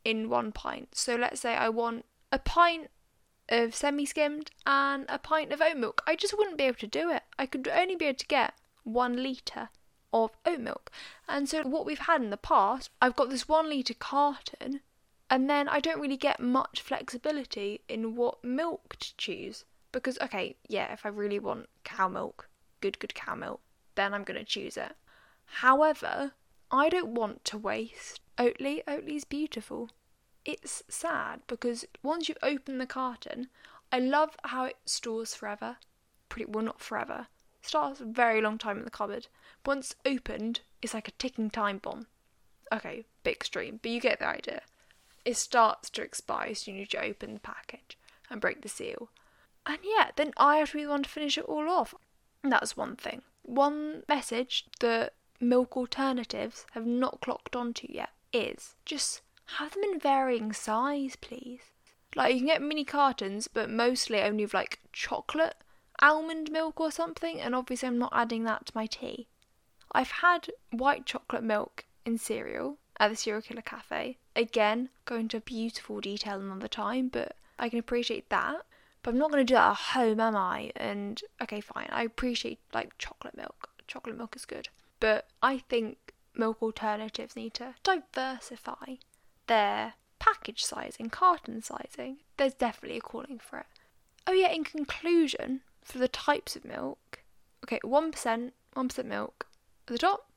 in 0.05 0.29
one 0.29 0.53
pint. 0.53 0.94
So 0.94 1.16
let's 1.16 1.40
say 1.40 1.55
I 1.55 1.68
want 1.68 2.05
a 2.31 2.38
pint 2.38 2.90
of 3.48 3.74
semi 3.74 4.07
skimmed 4.07 4.50
and 4.66 5.07
a 5.09 5.18
pint 5.18 5.53
of 5.53 5.61
oat 5.61 5.77
milk. 5.77 6.03
I 6.07 6.16
just 6.16 6.37
wouldn't 6.37 6.59
be 6.59 6.64
able 6.64 6.79
to 6.79 6.87
do 6.87 7.11
it. 7.11 7.22
I 7.38 7.46
could 7.46 7.68
only 7.68 7.96
be 7.96 8.07
able 8.07 8.18
to 8.18 8.27
get 8.27 8.55
one 8.85 9.22
litre 9.22 9.68
of 10.12 10.31
oat 10.46 10.61
milk. 10.61 10.90
And 11.29 11.48
so, 11.48 11.62
what 11.62 11.85
we've 11.85 11.98
had 11.98 12.22
in 12.22 12.31
the 12.31 12.37
past, 12.37 12.90
I've 13.03 13.16
got 13.16 13.31
this 13.31 13.48
one 13.48 13.68
litre 13.68 13.94
carton, 13.94 14.81
and 15.29 15.50
then 15.50 15.68
I 15.68 15.81
don't 15.81 16.00
really 16.00 16.16
get 16.16 16.40
much 16.40 16.81
flexibility 16.81 17.81
in 17.88 18.14
what 18.14 18.44
milk 18.44 18.96
to 19.00 19.16
choose. 19.16 19.64
Because, 19.92 20.18
okay, 20.20 20.57
yeah, 20.68 20.92
if 20.92 21.07
I 21.07 21.09
really 21.09 21.38
want 21.38 21.68
cow 21.85 22.09
milk, 22.09 22.48
good, 22.81 22.98
good 22.98 23.14
cow 23.14 23.35
milk, 23.35 23.61
then 23.94 24.12
I'm 24.12 24.24
going 24.24 24.38
to 24.38 24.44
choose 24.44 24.77
it. 24.77 24.96
However, 25.46 26.33
I 26.74 26.88
don't 26.88 27.14
want 27.14 27.44
to 27.44 27.56
waste 27.56 28.20
Oatly. 28.37 28.82
Oatly's 28.88 29.22
beautiful. 29.22 29.90
It's 30.44 30.82
sad 30.88 31.42
because 31.46 31.84
once 32.02 32.28
you 32.28 32.34
open 32.42 32.78
the 32.78 32.87
carton, 32.87 33.48
I 33.92 34.00
love 34.00 34.37
how 34.42 34.64
it 34.64 34.78
stores 34.84 35.37
forever. 35.37 35.76
Pretty 36.28 36.50
well, 36.50 36.64
not 36.64 36.80
forever. 36.80 37.28
It 37.62 37.68
starts 37.68 38.00
a 38.00 38.04
very 38.04 38.40
long 38.40 38.58
time 38.58 38.78
in 38.78 38.84
the 38.84 38.90
cupboard. 38.90 39.28
Once 39.64 39.94
opened, 40.04 40.62
it's 40.82 40.94
like 40.94 41.06
a 41.06 41.12
ticking 41.12 41.48
time 41.48 41.78
bomb. 41.78 42.08
Okay, 42.72 43.04
bit 43.22 43.37
extreme, 43.37 43.78
but 43.80 43.92
you 43.92 44.00
get 44.00 44.18
the 44.18 44.26
idea. 44.26 44.62
It 45.24 45.37
starts 45.37 45.88
to 45.90 46.02
expire, 46.02 46.56
so 46.56 46.72
you 46.72 46.76
need 46.76 46.90
to 46.90 47.04
open 47.04 47.34
the 47.34 47.40
package 47.40 47.96
and 48.28 48.40
break 48.40 48.62
the 48.62 48.68
seal. 48.68 49.10
And 49.64 49.78
yeah, 49.84 50.10
then 50.16 50.32
I 50.37 50.56
have 50.56 50.72
to 50.72 50.78
be 50.78 50.82
the 50.82 50.90
one 50.90 51.04
to 51.04 51.08
finish 51.08 51.38
it 51.38 51.44
all 51.44 51.70
off. 51.70 51.94
That's 52.42 52.76
one 52.76 52.96
thing. 52.96 53.22
One 53.42 54.02
message 54.08 54.64
that 54.80 55.12
milk 55.40 55.76
alternatives 55.76 56.66
have 56.72 56.86
not 56.86 57.20
clocked 57.20 57.56
onto 57.56 57.86
yet 57.90 58.10
is 58.32 58.74
just 58.84 59.22
have 59.58 59.74
them 59.74 59.84
in 59.84 59.98
varying 59.98 60.52
size, 60.52 61.16
please. 61.16 61.60
Like 62.16 62.34
you 62.34 62.40
can 62.40 62.46
get 62.46 62.62
mini 62.62 62.84
cartons, 62.84 63.48
but 63.48 63.68
mostly 63.68 64.20
only 64.20 64.44
of 64.44 64.54
like 64.54 64.80
chocolate, 64.92 65.56
almond 66.00 66.50
milk 66.50 66.80
or 66.80 66.90
something, 66.90 67.40
and 67.40 67.54
obviously 67.54 67.88
I'm 67.88 67.98
not 67.98 68.12
adding 68.14 68.44
that 68.44 68.66
to 68.66 68.72
my 68.74 68.86
tea. 68.86 69.28
I've 69.92 70.10
had 70.10 70.50
white 70.70 71.06
chocolate 71.06 71.44
milk 71.44 71.84
in 72.04 72.18
cereal 72.18 72.78
at 72.98 73.10
the 73.10 73.16
Cereal 73.16 73.42
Killer 73.42 73.62
Cafe. 73.62 74.18
Again, 74.36 74.88
go 75.04 75.16
into 75.16 75.40
beautiful 75.40 76.00
detail 76.00 76.40
another 76.40 76.68
time, 76.68 77.08
but 77.08 77.36
I 77.58 77.68
can 77.68 77.78
appreciate 77.78 78.28
that. 78.30 78.64
But 79.02 79.10
I'm 79.10 79.18
not 79.18 79.30
going 79.30 79.44
to 79.44 79.52
do 79.52 79.54
that 79.54 79.70
at 79.70 79.76
home, 79.76 80.18
am 80.18 80.34
I? 80.34 80.72
And 80.76 81.20
okay, 81.42 81.60
fine. 81.60 81.88
I 81.90 82.04
appreciate 82.04 82.58
like 82.72 82.96
chocolate 82.98 83.36
milk. 83.36 83.70
Chocolate 83.86 84.16
milk 84.16 84.34
is 84.34 84.46
good. 84.46 84.68
But 85.04 85.26
I 85.42 85.58
think 85.58 86.14
milk 86.34 86.62
alternatives 86.62 87.36
need 87.36 87.52
to 87.54 87.74
diversify 87.82 88.94
their 89.48 89.96
package 90.18 90.64
sizing, 90.64 91.10
carton 91.10 91.60
sizing. 91.60 92.20
There's 92.38 92.54
definitely 92.54 92.96
a 92.96 93.02
calling 93.02 93.38
for 93.38 93.58
it. 93.58 93.66
Oh, 94.26 94.32
yeah, 94.32 94.50
in 94.50 94.64
conclusion, 94.64 95.60
for 95.82 95.98
the 95.98 96.08
types 96.08 96.56
of 96.56 96.64
milk, 96.64 97.20
okay, 97.62 97.80
1%, 97.84 98.52
1% 98.74 99.04
milk 99.04 99.46
at 99.86 99.92
the 99.92 99.98
top, 99.98 100.30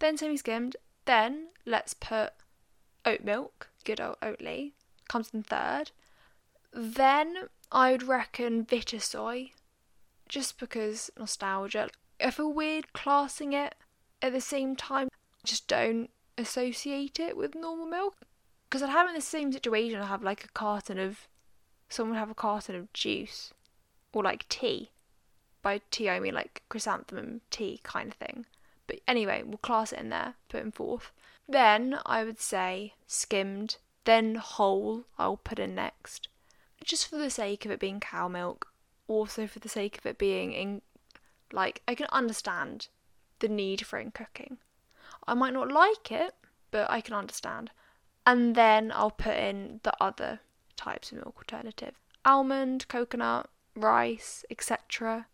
then 0.00 0.18
semi 0.18 0.36
skimmed, 0.36 0.76
then 1.06 1.46
let's 1.64 1.94
put 1.94 2.34
oat 3.06 3.24
milk, 3.24 3.70
good 3.84 4.02
old 4.02 4.20
Oatly, 4.20 4.72
comes 5.08 5.30
in 5.32 5.44
third. 5.44 5.92
Then 6.74 7.48
I 7.72 7.92
would 7.92 8.02
reckon 8.02 8.66
Vitasoy, 8.66 9.52
just 10.28 10.60
because 10.60 11.10
nostalgia. 11.18 11.88
I 12.22 12.30
feel 12.30 12.52
weird 12.52 12.92
classing 12.92 13.54
it 13.54 13.76
at 14.22 14.32
the 14.32 14.40
same 14.40 14.76
time, 14.76 15.08
just 15.44 15.68
don't 15.68 16.10
associate 16.36 17.18
it 17.18 17.36
with 17.36 17.54
normal 17.54 17.86
milk. 17.86 18.16
Because 18.68 18.82
I'd 18.82 18.90
have 18.90 19.08
in 19.08 19.14
the 19.14 19.20
same 19.20 19.52
situation, 19.52 20.00
I'd 20.00 20.06
have 20.06 20.22
like 20.22 20.44
a 20.44 20.48
carton 20.48 20.98
of, 20.98 21.26
someone 21.88 22.14
would 22.14 22.20
have 22.20 22.30
a 22.30 22.34
carton 22.34 22.76
of 22.76 22.92
juice 22.92 23.52
or 24.12 24.22
like 24.22 24.48
tea. 24.48 24.90
By 25.62 25.80
tea, 25.90 26.08
I 26.08 26.20
mean 26.20 26.34
like 26.34 26.62
chrysanthemum 26.68 27.40
tea 27.50 27.80
kind 27.82 28.12
of 28.12 28.14
thing. 28.14 28.46
But 28.86 29.00
anyway, 29.06 29.42
we'll 29.44 29.58
class 29.58 29.92
it 29.92 30.00
in 30.00 30.08
there, 30.08 30.34
put 30.48 30.62
in 30.62 30.72
fourth. 30.72 31.12
Then 31.48 31.98
I 32.06 32.24
would 32.24 32.40
say 32.40 32.94
skimmed, 33.06 33.76
then 34.04 34.36
whole, 34.36 35.04
I'll 35.18 35.36
put 35.36 35.58
in 35.58 35.74
next. 35.74 36.28
Just 36.84 37.08
for 37.08 37.16
the 37.16 37.30
sake 37.30 37.64
of 37.64 37.70
it 37.70 37.80
being 37.80 38.00
cow 38.00 38.28
milk, 38.28 38.68
also 39.06 39.46
for 39.46 39.58
the 39.58 39.68
sake 39.68 39.98
of 39.98 40.06
it 40.06 40.16
being 40.16 40.52
in, 40.52 40.82
like, 41.52 41.82
I 41.86 41.94
can 41.94 42.06
understand 42.10 42.88
the 43.40 43.48
need 43.48 43.86
for 43.86 43.98
in 43.98 44.10
cooking. 44.10 44.58
I 45.26 45.34
might 45.34 45.52
not 45.52 45.70
like 45.70 46.10
it, 46.10 46.34
but 46.70 46.90
I 46.90 47.00
can 47.00 47.14
understand. 47.14 47.70
And 48.26 48.54
then 48.54 48.92
I'll 48.94 49.10
put 49.10 49.36
in 49.36 49.80
the 49.82 49.92
other 50.00 50.40
types 50.76 51.12
of 51.12 51.18
milk 51.18 51.36
alternative 51.38 51.94
almond, 52.24 52.86
coconut, 52.88 53.48
rice, 53.74 54.44
etc. 54.50 55.26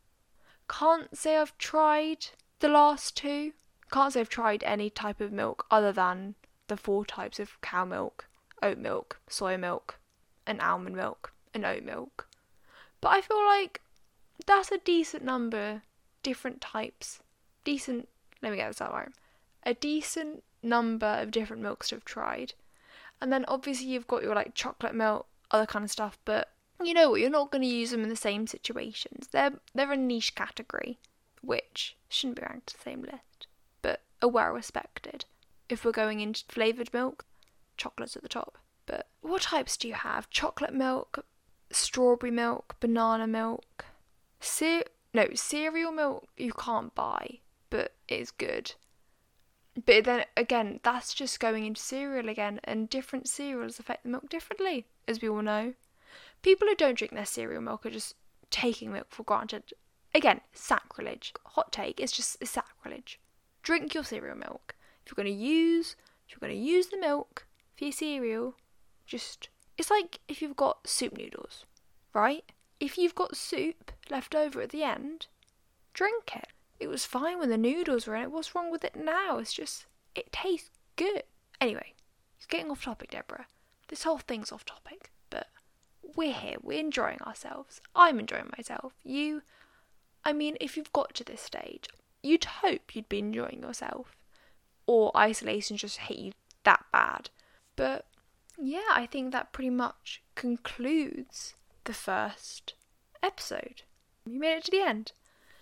Can't 0.69 1.16
say 1.16 1.37
I've 1.37 1.57
tried 1.59 2.27
the 2.61 2.69
last 2.69 3.16
two. 3.16 3.53
Can't 3.90 4.12
say 4.12 4.21
I've 4.21 4.29
tried 4.29 4.62
any 4.64 4.90
type 4.90 5.21
of 5.21 5.33
milk 5.33 5.66
other 5.71 5.92
than 5.92 6.37
the 6.69 6.77
four 6.77 7.05
types 7.05 7.38
of 7.38 7.61
cow 7.61 7.85
milk, 7.85 8.29
oat 8.62 8.79
milk, 8.79 9.21
soy 9.29 9.57
milk, 9.57 9.99
and 10.47 10.61
almond 10.61 10.97
milk, 10.97 11.33
and 11.55 11.64
oat 11.64 11.83
milk. 11.83 12.29
But 13.01 13.09
I 13.09 13.21
feel 13.21 13.45
like 13.45 13.81
that's 14.47 14.71
a 14.71 14.79
decent 14.79 15.25
number, 15.25 15.83
different 16.23 16.61
types 16.61 17.21
decent, 17.66 18.09
let 18.42 18.50
me 18.50 18.57
get 18.57 18.68
this 18.68 18.81
out 18.81 19.12
a 19.66 19.74
decent 19.74 20.44
number 20.62 21.18
of 21.20 21.33
different 21.33 21.61
milks 21.61 21.88
to 21.88 21.96
have 21.96 22.05
tried. 22.05 22.55
And 23.20 23.33
then 23.33 23.44
obviously 23.48 23.88
you've 23.88 24.07
got 24.07 24.22
your 24.22 24.35
like 24.35 24.55
chocolate 24.55 24.94
milk, 24.94 25.26
other 25.50 25.66
kind 25.66 25.85
of 25.85 25.90
stuff, 25.90 26.18
but 26.24 26.52
you 26.83 26.94
know 26.94 27.11
what, 27.11 27.20
you're 27.20 27.31
not 27.31 27.50
going 27.50 27.62
to 27.62 27.68
use 27.68 27.90
them 27.90 28.02
in 28.02 28.09
the 28.09 28.16
same 28.16 28.46
situations. 28.46 29.29
They're 29.33 29.55
they're 29.74 29.92
a 29.92 29.96
niche 29.96 30.35
category, 30.35 30.98
which 31.42 31.96
shouldn't 32.09 32.37
be 32.37 32.46
ranked 32.48 32.74
the 32.74 32.83
same 32.83 33.02
list, 33.02 33.48
but 33.83 34.02
are 34.22 34.29
well 34.29 34.52
respected. 34.52 35.24
If 35.68 35.85
we're 35.85 35.92
going 35.92 36.20
into 36.20 36.44
flavoured 36.48 36.92
milk, 36.92 37.24
chocolate's 37.76 38.16
at 38.16 38.22
the 38.22 38.29
top. 38.29 38.59
But 38.85 39.09
what 39.20 39.42
types 39.42 39.76
do 39.76 39.88
you 39.88 39.94
have? 39.94 40.31
Chocolate 40.31 40.74
milk, 40.74 41.24
strawberry 41.72 42.31
milk, 42.31 42.76
banana 42.79 43.26
milk, 43.26 43.87
ce- 44.38 44.85
no 45.12 45.26
cereal 45.35 45.90
milk 45.90 46.29
you 46.37 46.52
can't 46.52 46.94
buy 46.94 47.40
but 47.70 47.94
it's 48.09 48.31
good. 48.31 48.74
But 49.85 50.05
then 50.05 50.24
again, 50.37 50.81
that's 50.83 51.12
just 51.12 51.40
going 51.40 51.66
into 51.66 51.81
cereal 51.81 52.29
again, 52.29 52.61
and 52.64 52.88
different 52.88 53.29
cereals 53.29 53.79
affect 53.79 54.05
the 54.05 54.09
milk 54.09 54.29
differently, 54.29 54.87
as 55.07 55.20
we 55.20 55.29
all 55.29 55.42
know. 55.42 55.74
People 56.42 56.68
who 56.68 56.74
don't 56.74 56.96
drink 56.96 57.12
their 57.12 57.26
cereal 57.26 57.61
milk 57.61 57.85
are 57.85 57.90
just 57.90 58.14
taking 58.50 58.92
milk 58.92 59.09
for 59.11 59.22
granted. 59.22 59.72
Again, 60.14 60.40
sacrilege. 60.52 61.35
Hot 61.44 61.72
take, 61.72 62.00
it's 62.00 62.12
just 62.12 62.44
sacrilege. 62.46 63.20
Drink 63.62 63.92
your 63.92 64.05
cereal 64.05 64.37
milk. 64.37 64.74
If 65.05 65.12
you're 65.12 65.22
going 65.22 65.37
to 65.37 65.44
use, 65.44 65.96
if 66.26 66.33
you're 66.33 66.48
going 66.48 66.59
to 66.59 66.66
use 66.66 66.87
the 66.87 66.98
milk 66.98 67.46
for 67.76 67.85
your 67.85 67.92
cereal, 67.92 68.55
just 69.07 69.48
it's 69.76 69.90
like 69.90 70.20
if 70.26 70.40
you've 70.40 70.57
got 70.57 70.88
soup 70.88 71.16
noodles, 71.16 71.66
right? 72.14 72.44
If 72.81 72.96
you've 72.96 73.14
got 73.14 73.37
soup 73.37 73.92
left 74.11 74.35
over 74.35 74.62
at 74.62 74.70
the 74.70 74.83
end, 74.83 75.26
drink 75.92 76.35
it. 76.35 76.48
It 76.79 76.89
was 76.89 77.07
fine 77.07 77.39
when 77.39 77.51
the 77.51 77.57
noodles 77.57 78.07
were 78.07 78.17
in 78.17 78.23
it. 78.23 78.31
What's 78.31 78.55
wrong 78.55 78.71
with 78.71 78.85
it 78.85 78.97
now? 78.97 79.39
It's 79.39 79.53
just, 79.53 79.87
it 80.15 80.33
tastes 80.33 80.71
good. 80.97 81.23
Anyway, 81.61 81.95
it's 82.37 82.47
getting 82.47 82.71
off 82.71 82.85
topic, 82.85 83.11
Deborah. 83.11 83.47
This 83.89 84.03
whole 84.03 84.19
thing's 84.19 84.53
off 84.53 84.65
topic, 84.65 85.11
but 85.31 85.49
we're 86.17 86.35
here. 86.35 86.57
We're 86.62 86.81
enjoying 86.81 87.21
ourselves. 87.23 87.81
I'm 87.95 88.19
enjoying 88.19 88.51
myself. 88.57 88.93
You, 89.05 89.43
I 90.25 90.33
mean, 90.33 90.57
if 90.61 90.77
you've 90.77 90.93
got 90.93 91.15
to 91.15 91.25
this 91.25 91.41
stage, 91.41 91.89
you'd 92.23 92.45
hope 92.45 92.95
you'd 92.95 93.09
be 93.09 93.21
enjoying 93.21 93.62
yourself. 93.62 94.17
Or 94.87 95.17
isolation 95.17 95.77
just 95.77 95.97
hit 95.99 96.19
you 96.19 96.33
that 96.65 96.85
bad. 96.93 97.31
But 97.75 98.07
yeah, 98.59 98.91
I 98.93 99.07
think 99.07 99.33
that 99.33 99.53
pretty 99.53 99.71
much 99.71 100.23
concludes 100.35 101.55
the 101.85 101.95
first 101.95 102.75
episode. 103.23 103.83
You 104.25 104.39
made 104.41 104.59
it 104.59 104.65
to 104.65 104.71
the 104.71 104.81
end. 104.81 105.12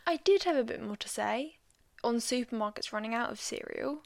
I 0.07 0.17
did 0.17 0.45
have 0.45 0.57
a 0.57 0.65
bit 0.65 0.83
more 0.83 0.97
to 0.97 1.09
say 1.09 1.59
on 2.03 2.17
supermarkets 2.17 2.93
running 2.93 3.15
out 3.15 3.31
of 3.31 3.41
cereal 3.41 4.03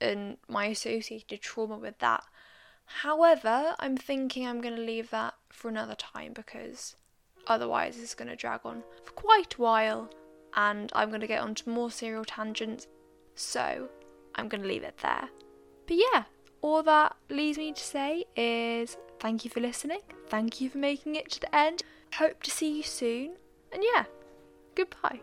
and 0.00 0.36
my 0.48 0.66
associated 0.66 1.40
trauma 1.40 1.78
with 1.78 1.98
that. 1.98 2.24
However, 2.84 3.74
I'm 3.78 3.96
thinking 3.96 4.46
I'm 4.46 4.60
going 4.60 4.76
to 4.76 4.82
leave 4.82 5.10
that 5.10 5.34
for 5.48 5.68
another 5.68 5.94
time 5.94 6.32
because 6.32 6.96
otherwise 7.46 7.98
it's 7.98 8.14
going 8.14 8.28
to 8.28 8.36
drag 8.36 8.60
on 8.64 8.82
for 9.04 9.12
quite 9.12 9.54
a 9.54 9.62
while 9.62 10.10
and 10.54 10.90
I'm 10.94 11.08
going 11.08 11.20
to 11.20 11.26
get 11.26 11.40
onto 11.40 11.70
more 11.70 11.90
cereal 11.90 12.24
tangents. 12.24 12.86
So 13.34 13.88
I'm 14.34 14.48
going 14.48 14.62
to 14.62 14.68
leave 14.68 14.82
it 14.82 14.98
there. 15.02 15.28
But 15.86 15.96
yeah, 15.96 16.24
all 16.60 16.82
that 16.82 17.16
leaves 17.28 17.58
me 17.58 17.72
to 17.72 17.80
say 17.82 18.24
is 18.36 18.96
thank 19.20 19.44
you 19.44 19.50
for 19.50 19.60
listening. 19.60 20.00
Thank 20.28 20.60
you 20.60 20.68
for 20.68 20.78
making 20.78 21.14
it 21.14 21.30
to 21.30 21.40
the 21.40 21.54
end. 21.54 21.82
Hope 22.14 22.42
to 22.42 22.50
see 22.50 22.76
you 22.78 22.82
soon. 22.82 23.36
And 23.72 23.82
yeah, 23.94 24.04
goodbye. 24.74 25.20